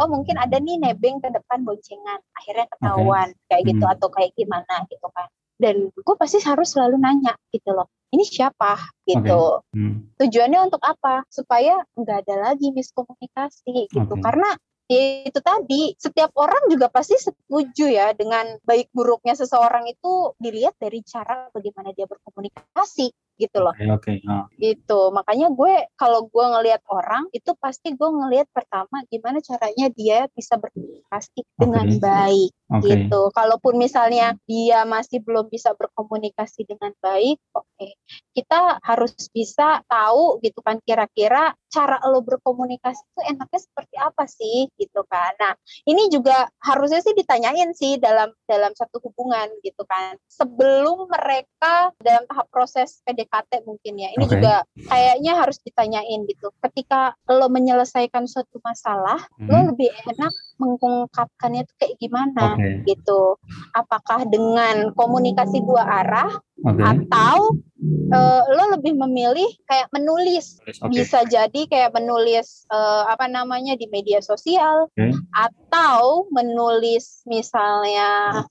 oh 0.00 0.08
mungkin 0.10 0.36
ada 0.36 0.60
nih 0.60 0.76
nebeng 0.76 1.22
ke 1.24 1.28
depan 1.32 1.64
boncengan 1.64 2.20
akhirnya 2.36 2.66
ketahuan 2.76 3.28
kayak 3.48 3.62
gitu 3.64 3.84
Hmm. 3.84 3.94
atau 3.94 4.08
kayak 4.12 4.32
gimana 4.36 4.84
gitu 4.90 5.08
kan. 5.14 5.28
Dan 5.54 5.88
gue 5.94 6.14
pasti 6.18 6.42
harus 6.42 6.74
selalu 6.74 6.98
nanya 6.98 7.38
gitu 7.54 7.70
loh 7.72 7.86
ini 8.14 8.22
siapa? 8.26 8.78
gitu. 9.04 9.60
Hmm. 9.74 10.08
tujuannya 10.16 10.70
untuk 10.70 10.80
apa? 10.80 11.26
Supaya 11.28 11.76
nggak 11.94 12.24
ada 12.24 12.34
lagi 12.50 12.72
miskomunikasi 12.72 13.90
gitu. 13.92 14.14
Oke. 14.14 14.22
karena 14.22 14.48
itu 14.84 15.40
tadi 15.40 15.96
setiap 15.96 16.36
orang 16.36 16.68
juga 16.68 16.92
pasti 16.92 17.16
setuju 17.16 17.88
ya 17.88 18.12
dengan 18.12 18.60
baik 18.68 18.92
buruknya 18.92 19.32
seseorang 19.32 19.88
itu 19.88 20.36
dilihat 20.36 20.76
dari 20.76 21.00
cara 21.00 21.48
bagaimana 21.48 21.96
dia 21.96 22.04
berkomunikasi 22.04 23.08
gitu 23.36 23.58
loh 23.60 23.74
Oke, 23.74 23.90
oke. 23.90 24.12
Oh. 24.30 24.46
gitu 24.56 25.00
makanya 25.10 25.50
gue 25.50 25.74
kalau 25.98 26.26
gue 26.26 26.44
ngelihat 26.44 26.82
orang 26.88 27.26
itu 27.34 27.50
pasti 27.58 27.92
gue 27.92 28.08
ngelihat 28.08 28.48
pertama 28.54 29.02
gimana 29.10 29.42
caranya 29.42 29.90
dia 29.90 30.30
bisa 30.32 30.56
berkomunikasi 30.56 31.40
dengan 31.58 31.86
Oke. 31.90 32.00
baik 32.00 32.50
Oke. 32.72 32.86
gitu 32.88 33.20
kalaupun 33.34 33.74
misalnya 33.76 34.38
dia 34.48 34.86
masih 34.88 35.20
belum 35.20 35.50
bisa 35.52 35.74
berkomunikasi 35.76 36.64
dengan 36.64 36.94
baik 37.02 37.36
oke 37.52 37.88
kita 38.34 38.80
harus 38.80 39.14
bisa 39.30 39.82
tahu 39.86 40.40
gitu 40.40 40.62
kan 40.64 40.80
kira-kira 40.82 41.52
cara 41.68 41.98
lo 42.06 42.22
berkomunikasi 42.22 43.02
itu 43.02 43.20
enaknya 43.34 43.60
seperti 43.60 43.96
apa 43.98 44.24
sih 44.30 44.70
gitu 44.78 45.02
kan 45.10 45.34
nah 45.36 45.52
ini 45.84 46.06
juga 46.08 46.46
harusnya 46.62 47.02
sih 47.02 47.12
ditanyain 47.18 47.74
sih 47.74 47.98
dalam 47.98 48.30
dalam 48.46 48.70
satu 48.72 49.02
hubungan 49.02 49.50
gitu 49.66 49.82
kan 49.84 50.14
sebelum 50.30 51.10
mereka 51.10 51.90
dalam 51.98 52.24
tahap 52.30 52.46
proses 52.48 53.02
PDKT 53.02 53.23
mungkin 53.64 53.94
ya 53.96 54.08
ini 54.12 54.24
Oke. 54.24 54.36
juga 54.36 54.54
kayaknya 54.86 55.32
harus 55.38 55.58
ditanyain 55.60 56.24
gitu 56.24 56.52
ketika 56.60 57.16
lo 57.26 57.48
menyelesaikan 57.48 58.24
suatu 58.24 58.60
masalah 58.60 59.20
lo 59.40 59.54
Hmm. 59.54 59.68
lebih 59.72 59.88
enak 60.06 60.32
mengungkapkannya 60.56 61.64
itu 61.64 61.72
kayak 61.76 61.96
gimana 61.98 62.54
Oke. 62.54 62.84
gitu 62.84 63.20
apakah 63.72 64.22
dengan 64.24 64.92
komunikasi 64.92 65.62
dua 65.62 65.82
arah 66.04 66.30
Oke. 66.62 66.82
atau 66.82 67.36
eh, 68.14 68.42
lo 68.48 68.64
lebih 68.78 68.94
memilih 68.96 69.48
kayak 69.66 69.90
menulis 69.90 70.62
Oke. 70.80 70.94
bisa 70.94 71.26
jadi 71.26 71.60
kayak 71.66 71.92
menulis 71.92 72.64
eh, 72.68 73.02
apa 73.06 73.26
namanya 73.26 73.74
di 73.74 73.90
media 73.90 74.20
sosial 74.20 74.88
Oke. 74.88 75.10
atau 75.34 76.28
menulis 76.30 77.22
misalnya 77.24 78.42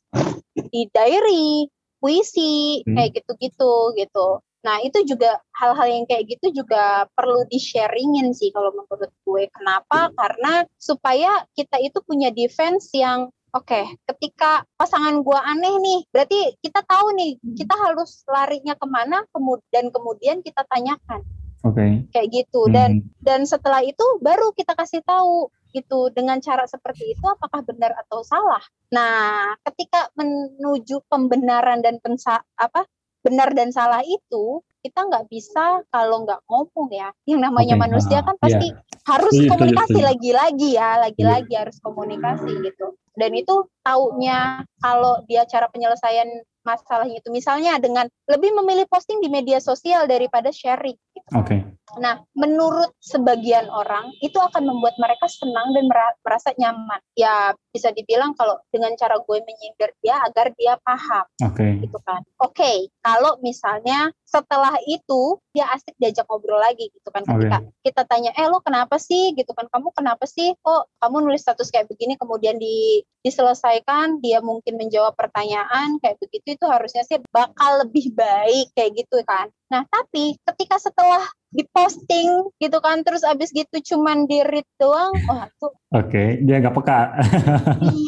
di 0.69 0.85
diary 0.89 1.65
puisi 1.97 2.83
Hmm. 2.83 2.99
kayak 2.99 3.15
gitu-gitu 3.15 3.73
gitu 3.95 4.43
nah 4.63 4.79
itu 4.79 5.03
juga 5.03 5.43
hal-hal 5.59 5.87
yang 5.91 6.05
kayak 6.07 6.39
gitu 6.39 6.63
juga 6.63 7.05
perlu 7.11 7.43
di 7.51 7.59
sharingin 7.59 8.31
sih 8.31 8.49
kalau 8.55 8.71
menurut 8.71 9.11
gue 9.11 9.43
kenapa 9.51 10.09
karena 10.15 10.63
supaya 10.79 11.43
kita 11.53 11.77
itu 11.83 11.99
punya 12.01 12.31
defense 12.31 12.89
yang 12.95 13.27
Oke, 13.53 13.85
ketika 14.09 14.65
pasangan 14.73 15.21
gua 15.21 15.45
aneh 15.45 15.77
nih, 15.77 16.09
berarti 16.09 16.57
kita 16.57 16.81
tahu 16.89 17.13
nih, 17.13 17.37
kita 17.53 17.77
harus 17.85 18.25
larinya 18.25 18.73
ke 18.73 18.87
mana, 18.89 19.21
kemu- 19.29 19.61
dan 19.69 19.93
kemudian 19.93 20.41
kita 20.41 20.65
tanyakan 20.65 21.21
Oke. 21.61 22.09
kayak 22.09 22.33
gitu. 22.33 22.65
Dan 22.73 23.05
Hmm. 23.05 23.05
dan 23.21 23.45
setelah 23.45 23.85
itu 23.85 24.01
baru 24.25 24.57
kita 24.57 24.73
kasih 24.73 25.05
tahu 25.05 25.53
gitu 25.69 26.09
dengan 26.09 26.41
cara 26.41 26.65
seperti 26.65 27.13
itu 27.13 27.25
apakah 27.29 27.61
benar 27.61 27.93
atau 27.93 28.25
salah. 28.25 28.61
Nah, 28.89 29.53
ketika 29.69 30.09
menuju 30.17 31.05
pembenaran 31.05 31.85
dan 31.85 32.01
pensa 32.01 32.41
apa 32.57 32.89
benar 33.23 33.55
dan 33.55 33.71
salah 33.71 34.03
itu 34.03 34.59
kita 34.83 34.99
nggak 35.07 35.31
bisa 35.31 35.79
kalau 35.87 36.27
nggak 36.27 36.43
ngomong 36.45 36.91
ya. 36.91 37.09
Yang 37.23 37.41
namanya 37.49 37.75
Oke, 37.79 37.83
manusia 37.87 38.19
ah, 38.19 38.25
kan 38.27 38.35
pasti 38.35 38.67
harus 39.07 39.31
Setuju, 39.31 39.47
setuju, 39.47 39.51
komunikasi 39.55 39.99
lagi-lagi 40.03 40.69
ya, 40.75 40.89
lagi-lagi 40.99 41.53
harus 41.55 41.77
komunikasi 41.79 42.51
gitu. 42.59 42.99
Dan 43.15 43.31
itu 43.31 43.55
taunya 43.79 44.67
kalau 44.83 45.23
dia 45.29 45.47
cara 45.47 45.71
penyelesaian 45.71 46.27
masalahnya 46.63 47.19
itu 47.19 47.29
misalnya 47.29 47.75
dengan 47.77 48.07
lebih 48.25 48.55
memilih 48.55 48.87
posting 48.87 49.19
di 49.19 49.27
media 49.27 49.59
sosial 49.59 50.07
daripada 50.07 50.49
sharing. 50.49 50.95
Oke. 51.35 51.45
Okay. 51.45 51.59
Nah, 51.99 52.23
menurut 52.33 52.95
sebagian 53.03 53.69
orang 53.69 54.09
itu 54.23 54.39
akan 54.39 54.63
membuat 54.65 54.95
mereka 54.97 55.29
senang 55.29 55.75
dan 55.75 55.85
merasa 56.23 56.49
nyaman. 56.57 56.99
Ya 57.13 57.53
bisa 57.73 57.89
dibilang 57.89 58.37
kalau 58.37 58.61
dengan 58.69 58.93
cara 58.93 59.17
gue 59.17 59.37
menyindir 59.41 59.89
dia 60.05 60.21
agar 60.21 60.53
dia 60.53 60.77
paham. 60.85 61.25
Oke. 61.41 61.57
Okay. 61.57 61.71
Gitu 61.81 61.99
kan. 62.05 62.21
Oke, 62.37 62.53
okay, 62.53 62.77
kalau 63.01 63.41
misalnya 63.41 64.13
setelah 64.33 64.73
itu 64.89 65.37
dia 65.53 65.69
asik 65.69 65.93
diajak 66.01 66.25
ngobrol 66.25 66.57
lagi 66.57 66.89
gitu 66.89 67.09
kan 67.13 67.21
ketika 67.21 67.61
okay. 67.61 67.85
kita 67.85 68.01
tanya 68.09 68.33
eh 68.33 68.49
lo 68.49 68.65
kenapa 68.65 68.97
sih 68.97 69.37
gitu 69.37 69.53
kan 69.53 69.69
kamu 69.69 69.93
kenapa 69.93 70.25
sih 70.25 70.57
kok 70.57 70.89
kamu 70.97 71.29
nulis 71.29 71.45
status 71.45 71.69
kayak 71.69 71.85
begini 71.85 72.17
kemudian 72.17 72.57
di 72.57 73.05
diselesaikan 73.21 74.25
dia 74.25 74.41
mungkin 74.41 74.81
menjawab 74.81 75.13
pertanyaan 75.13 76.01
kayak 76.01 76.17
begitu 76.17 76.57
itu 76.57 76.65
harusnya 76.65 77.05
sih 77.05 77.21
bakal 77.29 77.85
lebih 77.85 78.09
baik 78.17 78.73
kayak 78.73 79.05
gitu 79.05 79.21
kan 79.21 79.53
nah 79.69 79.85
tapi 79.85 80.33
ketika 80.41 80.81
setelah 80.81 81.21
diposting 81.53 82.49
gitu 82.57 82.77
kan 82.81 83.05
terus 83.05 83.21
abis 83.21 83.53
gitu 83.53 83.93
cuman 83.93 84.25
di 84.25 84.41
read 84.41 84.65
doang 84.81 85.13
wah 85.29 85.45
tuh. 85.61 85.71
Oke 85.93 86.09
okay, 86.09 86.27
dia 86.41 86.59
nggak 86.59 86.75
peka. 86.75 86.99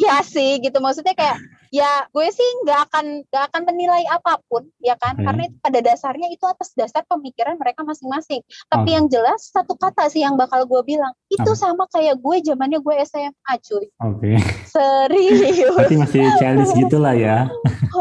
Iya 0.02 0.16
sih 0.26 0.58
gitu. 0.58 0.82
Maksudnya 0.82 1.14
kayak 1.14 1.38
ya 1.70 2.06
gue 2.10 2.28
sih 2.30 2.50
nggak 2.64 2.80
akan 2.90 3.04
nggak 3.26 3.44
akan 3.52 3.62
menilai 3.66 4.04
apa 4.10 4.38
pun 4.46 4.66
ya 4.82 4.94
kan 4.98 5.18
hmm. 5.18 5.24
karena 5.26 5.42
itu 5.50 5.56
pada 5.60 5.78
dasarnya 5.82 6.28
itu 6.30 6.44
atas 6.46 6.70
dasar 6.74 7.02
pemikiran 7.06 7.58
mereka 7.58 7.82
masing-masing 7.82 8.42
tapi 8.70 8.92
oh. 8.92 8.94
yang 9.00 9.06
jelas 9.10 9.50
satu 9.50 9.74
kata 9.74 10.06
sih 10.10 10.22
yang 10.22 10.38
bakal 10.38 10.62
gue 10.64 10.82
bilang 10.86 11.12
itu 11.32 11.50
oh. 11.50 11.58
sama 11.58 11.86
kayak 11.90 12.18
gue 12.18 12.36
zamannya 12.46 12.78
gue 12.78 12.94
SMA 13.06 13.52
cuy 13.62 13.86
oke 14.02 14.18
okay. 14.20 14.36
serius 14.66 15.74
berarti 15.74 15.96
masih 15.98 16.22
childish 16.38 16.72
gitulah 16.74 17.14
ya 17.14 17.46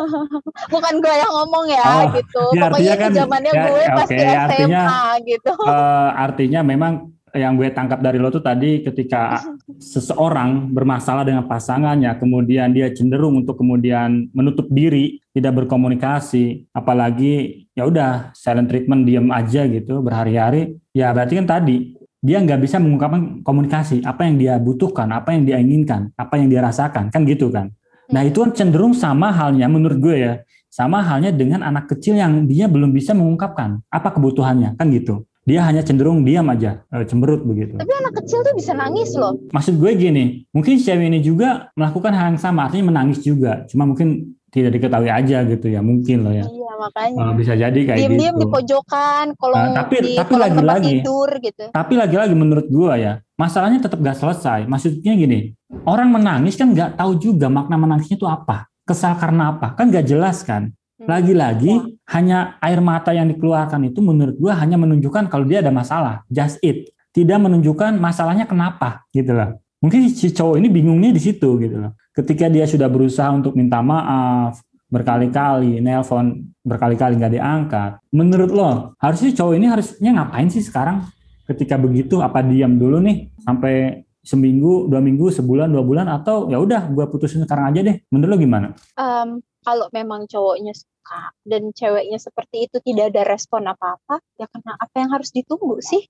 bukan 0.73 0.93
gue 1.01 1.13
yang 1.13 1.31
ngomong 1.31 1.65
ya 1.69 1.85
oh, 1.85 2.03
gitu 2.13 2.43
ya, 2.53 2.61
pokoknya 2.69 2.95
kan, 2.97 3.11
zamannya 3.13 3.51
ya, 3.51 3.63
gue 3.65 3.81
okay, 3.81 3.95
pasti 3.97 4.15
SMA 4.15 4.35
artinya, 4.35 4.83
gitu 5.25 5.51
uh, 5.65 6.09
artinya 6.15 6.61
memang 6.61 6.93
yang 7.35 7.59
gue 7.59 7.67
tangkap 7.75 7.99
dari 7.99 8.15
lo 8.15 8.31
tuh 8.31 8.39
tadi 8.39 8.79
ketika 8.79 9.43
seseorang 9.77 10.71
bermasalah 10.71 11.27
dengan 11.27 11.43
pasangannya, 11.45 12.15
kemudian 12.15 12.71
dia 12.71 12.87
cenderung 12.95 13.43
untuk 13.43 13.59
kemudian 13.59 14.31
menutup 14.31 14.71
diri, 14.71 15.19
tidak 15.35 15.63
berkomunikasi, 15.63 16.71
apalagi 16.71 17.67
ya 17.75 17.83
udah 17.83 18.31
silent 18.31 18.71
treatment 18.71 19.03
diam 19.03 19.27
aja 19.35 19.67
gitu 19.67 19.99
berhari-hari, 19.99 20.79
ya 20.95 21.11
berarti 21.11 21.43
kan 21.43 21.47
tadi 21.59 21.93
dia 22.23 22.39
nggak 22.41 22.57
bisa 22.63 22.79
mengungkapkan 22.79 23.43
komunikasi. 23.43 24.01
Apa 24.01 24.25
yang 24.25 24.39
dia 24.39 24.55
butuhkan, 24.57 25.11
apa 25.11 25.35
yang 25.35 25.43
dia 25.43 25.59
inginkan, 25.59 26.09
apa 26.15 26.39
yang 26.39 26.47
dia 26.47 26.63
rasakan, 26.63 27.11
kan 27.11 27.21
gitu 27.27 27.51
kan. 27.51 27.69
Nah 28.09 28.23
itu 28.23 28.41
kan 28.41 28.55
cenderung 28.55 28.95
sama 28.95 29.29
halnya 29.35 29.67
menurut 29.67 29.99
gue 29.99 30.15
ya, 30.15 30.33
sama 30.71 31.03
halnya 31.03 31.35
dengan 31.35 31.67
anak 31.67 31.91
kecil 31.91 32.15
yang 32.15 32.47
dia 32.47 32.71
belum 32.71 32.95
bisa 32.95 33.11
mengungkapkan 33.11 33.83
apa 33.91 34.09
kebutuhannya, 34.15 34.79
kan 34.79 34.87
gitu 34.87 35.27
dia 35.45 35.61
hanya 35.61 35.85
cenderung 35.85 36.25
diam 36.25 36.49
aja, 36.49 36.81
eh, 36.89 37.05
cemberut 37.05 37.45
begitu. 37.45 37.77
Tapi 37.77 37.93
anak 38.01 38.17
kecil 38.17 38.41
tuh 38.41 38.57
bisa 38.57 38.73
nangis 38.73 39.13
loh. 39.13 39.37
Maksud 39.53 39.77
gue 39.77 39.91
gini, 39.93 40.41
mungkin 40.49 40.81
cewek 40.81 41.05
ini 41.05 41.21
juga 41.21 41.69
melakukan 41.77 42.11
hal 42.17 42.25
yang 42.33 42.41
sama, 42.41 42.65
artinya 42.65 42.89
menangis 42.89 43.21
juga. 43.21 43.61
Cuma 43.69 43.85
mungkin 43.85 44.33
tidak 44.49 44.73
diketahui 44.81 45.11
aja 45.13 45.45
gitu 45.45 45.69
ya, 45.69 45.85
mungkin 45.85 46.25
loh 46.25 46.33
ya. 46.33 46.49
Iya 46.49 46.73
makanya. 46.81 47.17
Uh, 47.21 47.33
bisa 47.37 47.53
jadi 47.53 47.77
kayak 47.77 47.99
Diem 48.01 48.09
-diem 48.09 48.09
gitu. 48.09 48.17
Diam-diam 48.17 48.35
di 48.41 48.47
pojokan, 48.49 49.25
kolong 49.37 49.65
nah, 49.69 49.75
tapi, 49.85 49.95
di 50.01 50.13
tapi 50.17 50.33
lagi-lagi, 50.33 50.93
tidur 51.05 51.29
gitu. 51.37 51.63
Tapi 51.69 51.93
lagi-lagi 51.93 52.33
menurut 52.33 52.65
gue 52.65 52.93
ya, 52.97 53.13
masalahnya 53.37 53.79
tetap 53.85 54.01
gak 54.01 54.17
selesai. 54.17 54.65
Maksudnya 54.65 55.13
gini, 55.13 55.53
orang 55.85 56.09
menangis 56.09 56.57
kan 56.57 56.73
gak 56.73 56.97
tahu 56.97 57.21
juga 57.21 57.53
makna 57.53 57.77
menangisnya 57.77 58.17
itu 58.17 58.25
apa. 58.25 58.65
Kesal 58.81 59.13
karena 59.21 59.53
apa? 59.53 59.77
Kan 59.77 59.93
gak 59.93 60.09
jelas 60.09 60.41
kan. 60.41 60.73
Hmm. 60.95 61.11
Lagi-lagi 61.11 61.73
ya. 61.75 61.81
hanya 62.15 62.37
air 62.63 62.79
mata 62.79 63.11
yang 63.11 63.27
dikeluarkan 63.27 63.91
itu 63.91 63.99
menurut 63.99 64.39
gua 64.39 64.55
hanya 64.55 64.79
menunjukkan 64.79 65.27
kalau 65.27 65.43
dia 65.43 65.59
ada 65.59 65.71
masalah, 65.71 66.23
just 66.31 66.55
it. 66.63 66.91
Tidak 67.11 67.35
menunjukkan 67.35 67.95
masalahnya 67.99 68.47
kenapa 68.47 69.03
gitu 69.11 69.35
loh. 69.35 69.59
Mungkin 69.83 70.07
si 70.11 70.31
cowok 70.31 70.55
ini 70.59 70.67
bingungnya 70.71 71.11
di 71.11 71.19
situ 71.19 71.59
gitu 71.59 71.75
loh. 71.79 71.95
Ketika 72.15 72.47
dia 72.47 72.63
sudah 72.63 72.87
berusaha 72.87 73.27
untuk 73.31 73.59
minta 73.59 73.83
maaf 73.83 74.63
berkali-kali, 74.87 75.83
nelpon 75.83 76.55
berkali-kali 76.63 77.19
nggak 77.19 77.33
diangkat. 77.35 77.91
Menurut 78.15 78.51
lo, 78.55 78.71
harusnya 78.99 79.35
cowok 79.35 79.53
ini 79.59 79.67
harusnya 79.67 80.09
ngapain 80.15 80.47
sih 80.47 80.63
sekarang 80.63 81.03
ketika 81.43 81.75
begitu? 81.75 82.23
Apa 82.23 82.39
diam 82.39 82.79
dulu 82.79 83.03
nih 83.03 83.35
sampai 83.43 84.05
seminggu, 84.25 84.89
dua 84.89 85.03
minggu, 85.03 85.29
sebulan, 85.29 85.69
dua 85.69 85.83
bulan, 85.85 86.09
atau 86.09 86.49
ya 86.49 86.57
udah 86.57 86.89
gue 86.89 87.05
putusin 87.11 87.45
sekarang 87.45 87.69
aja 87.69 87.79
deh. 87.85 87.95
Menurut 88.09 88.31
lo 88.31 88.37
gimana? 88.41 88.67
Um, 88.97 89.43
kalau 89.65 89.89
memang 89.89 90.29
cowoknya 90.29 90.77
suka 90.77 91.33
dan 91.41 91.73
ceweknya 91.73 92.21
seperti 92.21 92.69
itu 92.69 92.77
tidak 92.85 93.09
ada 93.11 93.25
respon 93.25 93.65
apa-apa, 93.65 94.21
ya 94.37 94.45
karena 94.45 94.77
apa 94.77 94.95
yang 95.01 95.09
harus 95.09 95.33
ditunggu 95.33 95.81
sih? 95.81 96.05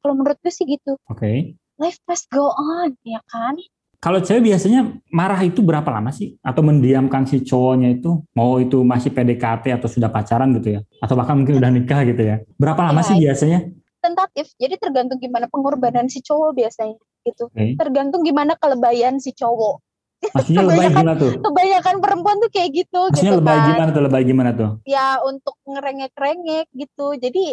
Kalau 0.00 0.14
menurut 0.14 0.38
gue 0.40 0.54
sih 0.54 0.64
gitu. 0.64 0.96
Oke. 1.10 1.18
Okay. 1.18 1.36
Life 1.82 1.98
must 2.06 2.30
go 2.30 2.54
on, 2.54 2.94
ya 3.02 3.18
kan? 3.26 3.58
Kalau 4.00 4.16
cewek 4.24 4.48
biasanya 4.48 4.96
marah 5.12 5.40
itu 5.44 5.60
berapa 5.60 5.84
lama 5.92 6.08
sih? 6.08 6.40
Atau 6.40 6.64
mendiamkan 6.64 7.28
si 7.28 7.44
cowoknya 7.44 8.00
itu? 8.00 8.24
Mau 8.32 8.56
itu 8.56 8.80
masih 8.80 9.12
PDKT 9.12 9.76
atau 9.76 9.88
sudah 9.92 10.08
pacaran 10.08 10.56
gitu 10.56 10.78
ya? 10.78 10.80
Atau 11.04 11.20
bahkan 11.20 11.36
mungkin 11.36 11.60
udah 11.60 11.68
nikah 11.68 12.00
gitu 12.08 12.22
ya? 12.24 12.40
Berapa 12.56 12.80
lama 12.88 13.04
ya, 13.04 13.08
sih 13.12 13.16
biasanya? 13.20 13.60
Tentatif, 14.00 14.56
jadi 14.56 14.80
tergantung 14.80 15.20
gimana 15.20 15.44
pengorbanan 15.52 16.08
si 16.08 16.24
cowok 16.24 16.56
biasanya 16.56 16.96
gitu. 17.28 17.52
Okay. 17.52 17.76
Tergantung 17.76 18.24
gimana 18.24 18.56
kelebayan 18.56 19.20
si 19.20 19.36
cowok. 19.36 19.84
Maksudnya 20.20 20.62
lebay 20.68 20.86
gimana 20.92 21.12
tuh? 21.16 21.30
Kebanyakan 21.40 21.94
perempuan 22.04 22.36
tuh 22.38 22.50
kayak 22.52 22.70
gitu. 22.76 23.00
Maksudnya 23.08 23.32
gitu 23.32 23.40
lebay 23.40 23.56
kan. 23.56 23.66
gimana 23.72 23.88
tuh? 23.90 24.02
Lebay 24.04 24.22
gimana 24.28 24.50
tuh? 24.52 24.70
Ya 24.84 25.06
untuk 25.24 25.56
ngerengek-rengek 25.64 26.66
gitu. 26.76 27.06
Jadi 27.16 27.44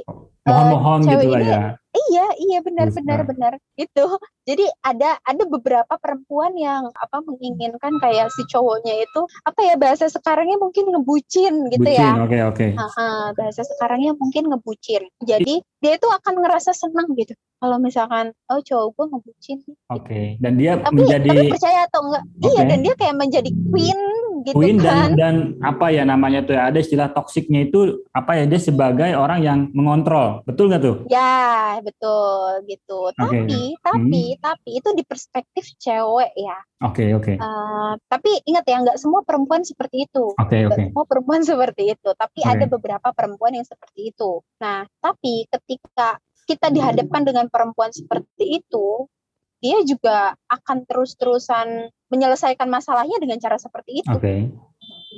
mohon-mohon 0.47 0.99
uh, 1.03 1.09
gitu 1.11 1.27
lah 1.35 1.43
ya. 1.43 1.61
Iya, 1.97 2.25
iya 2.39 2.59
benar 2.61 2.87
benar 2.93 3.19
benar. 3.27 3.53
Itu. 3.75 4.05
Jadi 4.47 4.63
ada 4.79 5.19
ada 5.27 5.43
beberapa 5.43 5.91
perempuan 5.99 6.55
yang 6.55 6.87
apa 6.95 7.19
menginginkan 7.25 7.99
kayak 7.99 8.31
si 8.31 8.47
cowoknya 8.47 9.03
itu 9.03 9.21
apa 9.43 9.59
ya 9.65 9.75
bahasa 9.75 10.07
sekarangnya 10.07 10.55
mungkin 10.55 10.87
ngebucin 10.87 11.67
gitu 11.73 11.83
Bucin, 11.83 11.99
ya. 11.99 12.15
Oke, 12.15 12.39
okay, 12.39 12.41
oke. 12.47 12.67
Okay. 12.79 13.33
bahasa 13.35 13.61
sekarangnya 13.67 14.15
mungkin 14.15 14.47
ngebucin. 14.47 15.03
Jadi 15.25 15.59
dia 15.83 15.91
itu 15.99 16.07
akan 16.07 16.33
ngerasa 16.39 16.71
senang 16.71 17.11
gitu. 17.17 17.35
Kalau 17.57 17.77
misalkan 17.81 18.31
oh 18.53 18.61
cowok 18.61 18.87
gue 18.93 19.05
ngebucin. 19.11 19.57
Oke. 19.67 19.75
Okay. 20.05 20.25
Dan 20.39 20.61
dia 20.61 20.79
tapi, 20.79 20.95
menjadi 21.01 21.29
tapi 21.33 21.51
percaya 21.51 21.79
atau 21.89 21.99
enggak? 22.07 22.23
Okay. 22.23 22.47
Iya, 22.47 22.61
dan 22.63 22.79
dia 22.85 22.93
kayak 22.95 23.15
menjadi 23.17 23.51
queen 23.73 23.99
gitu 24.47 24.55
Queen 24.55 24.79
kan. 24.79 25.11
dan 25.11 25.19
dan 25.19 25.35
apa 25.59 25.91
ya 25.91 26.07
namanya 26.07 26.47
tuh 26.47 26.55
ya, 26.55 26.71
ada 26.71 26.79
istilah 26.79 27.11
toksiknya 27.11 27.67
itu 27.67 28.07
apa 28.15 28.39
ya 28.39 28.45
dia 28.47 28.61
sebagai 28.63 29.11
orang 29.19 29.39
yang 29.43 29.59
mengontrol 29.75 30.39
betul 30.47 30.71
nggak 30.71 30.83
tuh? 30.83 30.95
Ya 31.11 31.77
betul 31.83 32.63
gitu. 32.71 33.11
Okay. 33.11 33.43
Tapi 33.43 33.59
tapi 33.83 34.23
hmm. 34.33 34.39
tapi 34.39 34.69
itu 34.79 34.89
di 34.95 35.03
perspektif 35.03 35.65
cewek 35.75 36.31
ya. 36.39 36.57
Oke 36.87 37.03
okay, 37.03 37.09
oke. 37.11 37.23
Okay. 37.25 37.35
Uh, 37.37 37.93
tapi 38.07 38.31
ingat 38.47 38.63
ya 38.63 38.77
nggak 38.79 38.97
semua 38.97 39.21
perempuan 39.27 39.67
seperti 39.67 40.07
itu. 40.07 40.31
Oke 40.39 40.47
okay, 40.47 40.61
oke. 40.65 40.73
Okay. 40.79 40.85
Semua 40.89 41.05
perempuan 41.05 41.41
seperti 41.49 41.83
itu. 41.91 42.09
Tapi 42.15 42.39
okay. 42.41 42.53
ada 42.55 42.65
beberapa 42.71 43.09
perempuan 43.11 43.51
yang 43.59 43.67
seperti 43.67 44.15
itu. 44.15 44.39
Nah 44.63 44.87
tapi 45.03 45.43
ketika 45.51 46.17
kita 46.47 46.71
dihadapkan 46.71 47.27
dengan 47.27 47.51
perempuan 47.51 47.91
seperti 47.91 48.63
itu, 48.63 49.11
dia 49.61 49.77
juga 49.83 50.37
akan 50.49 50.85
terus-terusan 50.85 51.89
menyelesaikan 52.13 52.69
masalahnya 52.69 53.17
dengan 53.19 53.41
cara 53.41 53.57
seperti 53.59 54.05
itu. 54.05 54.11
Oke. 54.13 54.21
Okay. 54.21 54.39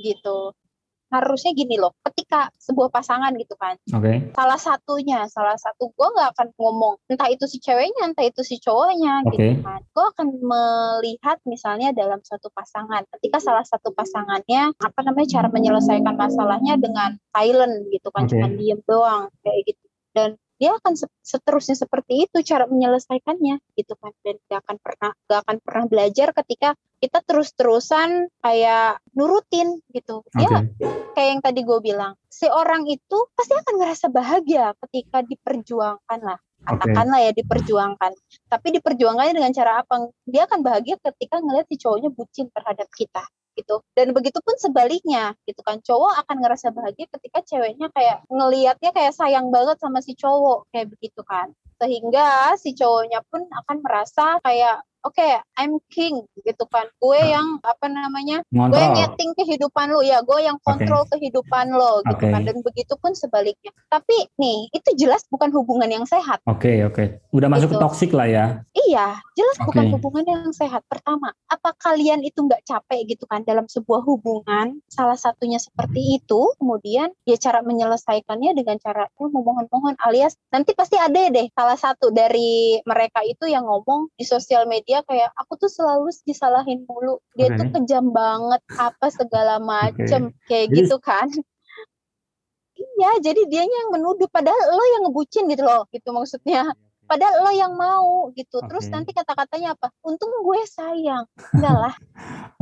Gitu. 0.00 0.38
Harusnya 1.10 1.50
gini 1.58 1.74
loh, 1.74 1.90
ketika 2.06 2.54
sebuah 2.54 2.86
pasangan 2.94 3.34
gitu 3.34 3.58
kan, 3.58 3.74
okay. 3.90 4.30
salah 4.30 4.54
satunya, 4.54 5.26
salah 5.26 5.58
satu 5.58 5.90
gue 5.90 6.06
nggak 6.06 6.38
akan 6.38 6.48
ngomong 6.54 7.02
entah 7.10 7.26
itu 7.26 7.50
si 7.50 7.58
ceweknya, 7.58 8.14
entah 8.14 8.22
itu 8.22 8.46
si 8.46 8.62
cowoknya, 8.62 9.26
okay. 9.26 9.58
gitu 9.58 9.66
kan. 9.66 9.82
Gue 9.90 10.06
akan 10.06 10.26
melihat 10.38 11.42
misalnya 11.50 11.90
dalam 11.90 12.22
satu 12.22 12.46
pasangan, 12.54 13.02
ketika 13.18 13.42
salah 13.42 13.66
satu 13.66 13.90
pasangannya 13.90 14.70
apa 14.78 15.00
namanya 15.02 15.28
cara 15.34 15.48
menyelesaikan 15.50 16.14
masalahnya 16.14 16.78
dengan 16.78 17.18
silent 17.34 17.90
gitu 17.90 18.08
kan, 18.14 18.30
okay. 18.30 18.38
cuma 18.38 18.46
diem 18.54 18.80
doang 18.86 19.34
kayak 19.42 19.60
gitu. 19.66 19.84
Dan 20.14 20.38
dia 20.60 20.76
akan 20.76 20.92
seterusnya 21.24 21.72
seperti 21.72 22.28
itu 22.28 22.44
cara 22.44 22.68
menyelesaikannya 22.68 23.64
gitu 23.80 23.96
kan. 23.96 24.12
Dan 24.20 24.36
gak 24.44 24.60
akan 24.68 24.76
pernah 24.76 25.10
gak 25.24 25.40
akan 25.48 25.56
pernah 25.64 25.84
belajar 25.88 26.28
ketika 26.36 26.76
kita 27.00 27.24
terus-terusan 27.24 28.28
kayak 28.44 29.00
nurutin 29.16 29.80
gitu. 29.96 30.20
Okay. 30.36 30.44
ya 30.44 30.92
kayak 31.16 31.28
yang 31.32 31.40
tadi 31.40 31.60
gue 31.64 31.78
bilang 31.80 32.12
si 32.28 32.44
orang 32.44 32.84
itu 32.92 33.18
pasti 33.32 33.56
akan 33.56 33.74
ngerasa 33.80 34.06
bahagia 34.12 34.76
ketika 34.86 35.24
diperjuangkan 35.24 36.20
lah. 36.20 36.36
Katakanlah 36.60 37.24
okay. 37.24 37.32
ya 37.32 37.32
diperjuangkan. 37.40 38.12
Tapi 38.52 38.68
diperjuangkannya 38.76 39.32
dengan 39.32 39.52
cara 39.56 39.80
apa? 39.80 40.12
Dia 40.28 40.44
akan 40.44 40.60
bahagia 40.60 41.00
ketika 41.00 41.40
ngeliat 41.40 41.64
si 41.72 41.80
cowoknya 41.80 42.12
bucin 42.12 42.52
terhadap 42.52 42.84
kita 42.92 43.24
gitu. 43.54 43.82
Dan 43.96 44.12
begitu 44.16 44.38
pun 44.42 44.54
sebaliknya 44.58 45.34
gitu 45.46 45.60
kan. 45.64 45.78
Cowok 45.80 46.26
akan 46.26 46.36
ngerasa 46.42 46.70
bahagia 46.74 47.06
ketika 47.18 47.38
ceweknya 47.46 47.88
kayak 47.94 48.22
ngelihatnya 48.28 48.90
kayak 48.94 49.14
sayang 49.14 49.48
banget 49.54 49.76
sama 49.78 50.02
si 50.02 50.12
cowok 50.18 50.70
kayak 50.74 50.90
begitu 50.92 51.20
kan. 51.24 51.52
Sehingga 51.80 52.54
si 52.60 52.76
cowoknya 52.76 53.24
pun 53.28 53.48
akan 53.48 53.76
merasa 53.80 54.36
kayak 54.44 54.84
oke 55.02 55.14
okay, 55.14 55.32
I'm 55.54 55.80
king 55.88 56.14
gitu 56.38 56.64
kan 56.66 56.88
gue 56.94 57.18
Ah. 57.18 57.26
yang 57.34 57.46
apa 57.62 57.86
namanya 57.86 58.40
gue 58.42 58.52
Ngontrol. 58.52 58.78
yang 58.78 58.92
nyeting 58.94 59.30
kehidupan 59.34 59.86
lo 59.88 60.00
ya 60.00 60.20
gue 60.20 60.40
yang 60.40 60.56
kontrol 60.60 61.04
kehidupan 61.06 61.66
lo 61.70 62.00
gitu 62.02 62.16
Oke. 62.18 62.28
kan 62.28 62.42
dan 62.42 62.56
begitu 62.60 62.94
pun 62.96 63.12
sebaliknya 63.12 63.70
tapi 63.86 64.12
nih 64.36 64.68
itu 64.70 64.90
jelas 64.96 65.24
bukan 65.26 65.48
hubungan 65.50 65.88
yang 65.88 66.04
sehat 66.04 66.40
Oke, 66.44 66.82
oke. 66.82 67.20
Udah 67.30 67.46
masuk 67.46 67.68
ke 67.68 67.76
Gitu. 67.76 67.82
toxic 67.82 68.10
lah 68.10 68.26
ya. 68.26 68.44
iya 68.78 69.06
jelas 69.32 69.56
bukan 69.60 69.84
Oke. 69.86 69.92
hubungan 69.94 70.24
yang 70.26 70.50
sehat 70.50 70.82
pertama 70.84 71.30
apa 71.46 71.70
kalian 71.76 72.20
itu 72.20 72.40
nggak 72.40 72.60
capek 72.62 73.00
gitu 73.08 73.24
kan 73.24 73.40
dalam 73.42 73.64
sebuah 73.66 74.02
hubungan 74.02 74.82
salah 74.86 75.16
satunya 75.16 75.56
seperti 75.56 76.16
itu 76.16 76.40
kemudian 76.56 77.08
ya 77.22 77.36
cara 77.36 77.60
menyelesaikannya 77.60 78.52
dengan 78.52 78.76
cara 78.78 79.06
"Oh, 79.16 79.28
memohon-mohon 79.28 79.94
alias 80.00 80.34
nanti 80.48 80.72
pasti 80.72 80.96
ada 80.96 81.30
deh 81.30 81.46
salah 81.50 81.76
satu 81.76 82.10
dari 82.10 82.50
mereka 82.82 83.22
itu 83.22 83.46
yang 83.46 83.62
ngomong 83.62 84.10
di 84.12 84.24
sosial 84.24 84.66
media 84.66 84.89
kayak 85.06 85.30
aku 85.38 85.54
tuh 85.54 85.70
selalu 85.70 86.10
disalahin 86.26 86.82
mulu. 86.90 87.22
Dia 87.38 87.54
Oke. 87.54 87.62
tuh 87.62 87.66
kejam 87.78 88.10
banget 88.10 88.60
apa 88.74 89.06
segala 89.14 89.62
macem 89.62 90.34
kayak 90.50 90.66
Jadi- 90.74 90.76
gitu 90.82 90.96
kan. 90.98 91.30
Iya 92.80 93.12
jadi 93.32 93.40
dianya 93.48 93.76
yang 93.86 93.90
menuduh 93.92 94.28
padahal 94.28 94.56
lo 94.72 94.84
yang 94.98 95.02
ngebucin 95.08 95.48
gitu 95.48 95.64
loh 95.64 95.84
gitu 95.92 96.12
maksudnya 96.12 96.68
padahal 97.10 97.34
lo 97.42 97.50
yang 97.50 97.74
mau 97.74 98.30
gitu. 98.38 98.62
Terus 98.62 98.86
nanti 98.94 99.10
kata-katanya 99.10 99.74
apa? 99.74 99.90
Untung 100.06 100.30
gue 100.46 100.62
sayang. 100.70 101.26
Enggak 101.58 101.76
lah. 101.76 101.94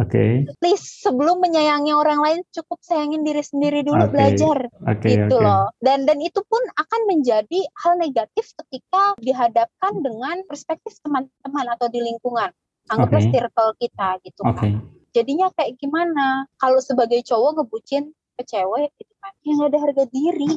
Oke, 0.02 0.46
please 0.62 1.02
sebelum 1.02 1.42
menyayangi 1.42 1.90
orang 1.90 2.22
lain 2.22 2.40
cukup 2.54 2.78
sayangin 2.87 3.26
diri 3.26 3.42
sendiri 3.42 3.82
dulu 3.82 4.08
Oke. 4.08 4.14
belajar. 4.14 4.58
Oke, 4.87 5.08
gitu 5.11 5.37
oke. 5.37 5.42
loh. 5.42 5.68
Dan 5.82 6.06
dan 6.06 6.22
itu 6.22 6.38
pun 6.46 6.62
akan 6.78 7.00
menjadi 7.11 7.66
hal 7.82 7.98
negatif 7.98 8.46
ketika 8.62 9.18
dihadapkan 9.18 9.92
dengan 9.98 10.46
perspektif 10.46 10.96
teman-teman 11.02 11.66
atau 11.74 11.90
di 11.90 11.98
lingkungan. 11.98 12.54
Anggaplah 12.88 13.20
Oke. 13.20 13.30
circle 13.34 13.70
kita 13.82 14.08
gitu 14.22 14.40
Oke, 14.46 14.70
kan 14.70 14.72
jadinya 15.18 15.48
kayak 15.56 15.76
gimana? 15.82 16.46
Kalau 16.62 16.78
sebagai 16.78 17.20
cowok 17.26 17.61
ngebucin 17.61 18.14
cewek 18.44 18.90
gitu 18.98 19.12
kan 19.18 19.33
ya 19.42 19.51
nggak 19.57 19.68
ada 19.70 19.79
harga 19.83 20.05
diri 20.11 20.53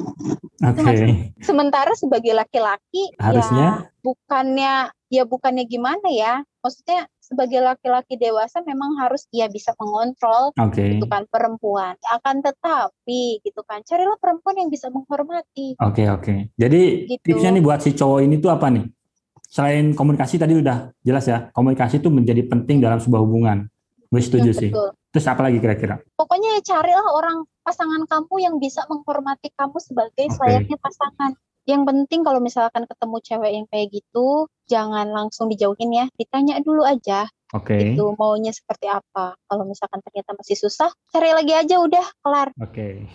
oke. 0.62 0.94
sementara 1.42 1.92
sebagai 1.98 2.32
laki-laki 2.34 3.10
ya 3.18 3.26
Harusnya, 3.30 3.68
bukannya 4.00 4.74
ya 5.12 5.22
bukannya 5.28 5.64
gimana 5.68 6.08
ya 6.08 6.40
maksudnya 6.62 7.10
sebagai 7.18 7.60
laki-laki 7.60 8.14
dewasa 8.16 8.62
memang 8.62 8.96
harus 9.02 9.26
ya 9.34 9.50
bisa 9.50 9.74
mengontrol 9.76 10.54
oke. 10.54 10.78
gitu 10.78 11.04
kan 11.10 11.26
perempuan 11.28 11.98
akan 12.00 12.40
tetapi 12.40 13.42
gitu 13.42 13.60
kan 13.66 13.82
carilah 13.82 14.16
perempuan 14.20 14.56
yang 14.62 14.70
bisa 14.70 14.88
menghormati 14.88 15.74
Oke 15.82 16.06
oke. 16.08 16.54
Jadi 16.54 16.82
Gitu. 17.10 17.22
tipsnya 17.24 17.50
nih 17.54 17.62
buat 17.64 17.80
si 17.82 17.92
cowok 17.92 18.20
ini 18.22 18.38
tuh 18.38 18.50
apa 18.54 18.70
nih? 18.70 18.86
Selain 19.48 19.92
komunikasi 19.92 20.40
tadi 20.40 20.54
udah 20.56 20.94
jelas 21.02 21.24
ya. 21.28 21.50
Komunikasi 21.52 22.00
itu 22.00 22.08
menjadi 22.08 22.46
penting 22.48 22.80
dalam 22.80 23.02
sebuah 23.02 23.20
hubungan. 23.20 23.68
Gue 24.08 24.20
setuju 24.22 24.52
Yang 24.54 24.60
sih. 24.60 24.70
betul 24.72 24.90
Terus 25.12 25.28
apa 25.28 25.44
lagi 25.44 25.60
kira-kira? 25.60 26.00
pokoknya 26.16 26.56
ya 26.56 26.60
carilah 26.72 27.06
orang 27.12 27.44
pasangan 27.60 28.02
kamu 28.08 28.34
yang 28.40 28.54
bisa 28.56 28.82
menghormati 28.88 29.52
kamu 29.52 29.76
sebagai 29.78 30.26
Oke. 30.32 30.34
selayaknya 30.40 30.76
pasangan 30.80 31.36
yang 31.68 31.86
penting 31.86 32.26
kalau 32.26 32.42
misalkan 32.42 32.88
ketemu 32.90 33.16
cewek 33.22 33.50
yang 33.54 33.66
kayak 33.70 33.86
gitu 33.94 34.50
jangan 34.66 35.06
langsung 35.14 35.46
dijauhin 35.46 35.94
ya 35.94 36.06
ditanya 36.18 36.58
dulu 36.58 36.82
aja 36.82 37.30
Oke. 37.54 37.94
itu 37.94 38.04
maunya 38.18 38.50
seperti 38.50 38.90
apa 38.90 39.38
kalau 39.46 39.62
misalkan 39.68 40.02
ternyata 40.02 40.34
masih 40.34 40.58
susah 40.58 40.90
cari 41.12 41.30
lagi 41.30 41.54
aja 41.54 41.78
udah 41.78 42.06
kelar 42.24 42.48
Oke. 42.58 43.06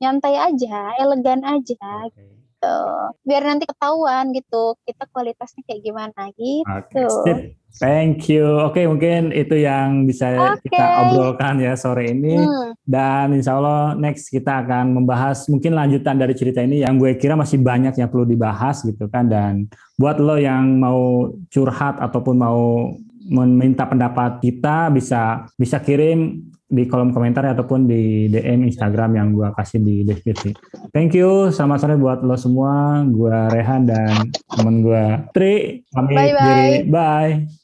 nyantai 0.00 0.40
aja 0.40 0.96
elegan 0.96 1.44
aja 1.44 2.08
Oke. 2.08 2.41
Gitu 2.62 2.78
biar 3.26 3.42
nanti 3.42 3.64
ketahuan 3.66 4.30
gitu 4.30 4.78
kita 4.86 5.04
kualitasnya 5.10 5.62
kayak 5.66 5.82
gimana 5.82 6.30
gitu 6.38 7.06
sip. 7.26 7.58
Thank 7.80 8.28
you. 8.28 8.68
Oke, 8.68 8.84
mungkin 8.84 9.32
itu 9.32 9.56
yang 9.56 10.04
bisa 10.04 10.28
Oke. 10.36 10.68
kita 10.68 11.08
obrolkan 11.08 11.56
ya 11.56 11.72
sore 11.72 12.12
ini. 12.12 12.36
Hmm, 12.36 12.76
Dan 12.84 13.32
insya 13.32 13.56
Allah 13.56 13.96
next 13.96 14.28
kita 14.28 14.60
akan 14.60 14.92
membahas 14.92 15.48
mungkin 15.48 15.72
lanjutan 15.72 16.20
dari 16.20 16.36
cerita 16.36 16.60
ini 16.60 16.84
yang 16.84 17.00
gue 17.00 17.16
kira 17.16 17.32
masih 17.32 17.64
banyak 17.64 17.96
yang 17.96 18.12
perlu 18.12 18.28
dibahas 18.28 18.84
gitu 18.84 19.08
kan. 19.08 19.24
Dan 19.24 19.72
buat 19.96 20.20
lo 20.20 20.36
yang 20.36 20.76
mau 20.76 21.32
curhat 21.48 21.96
ataupun 21.96 22.36
mau 22.36 22.92
meminta 23.28 23.86
pendapat 23.86 24.42
kita 24.42 24.90
bisa 24.90 25.46
bisa 25.54 25.78
kirim 25.78 26.50
di 26.72 26.88
kolom 26.88 27.12
komentar 27.12 27.44
ataupun 27.52 27.84
di 27.84 28.32
DM 28.32 28.64
Instagram 28.64 29.20
yang 29.20 29.28
gue 29.36 29.48
kasih 29.52 29.84
di 29.84 30.08
deskripsi. 30.08 30.56
Thank 30.88 31.12
you, 31.12 31.52
selamat 31.52 31.78
sore 31.84 31.96
buat 32.00 32.24
lo 32.24 32.32
semua. 32.40 33.04
Gue 33.04 33.36
Rehan 33.52 33.84
dan 33.84 34.32
temen 34.48 34.80
gue 34.80 35.04
Tri. 35.36 35.84
Pamit 35.92 36.16
Bye-bye. 36.16 36.40
diri. 36.40 36.72
Bye. 36.88 37.61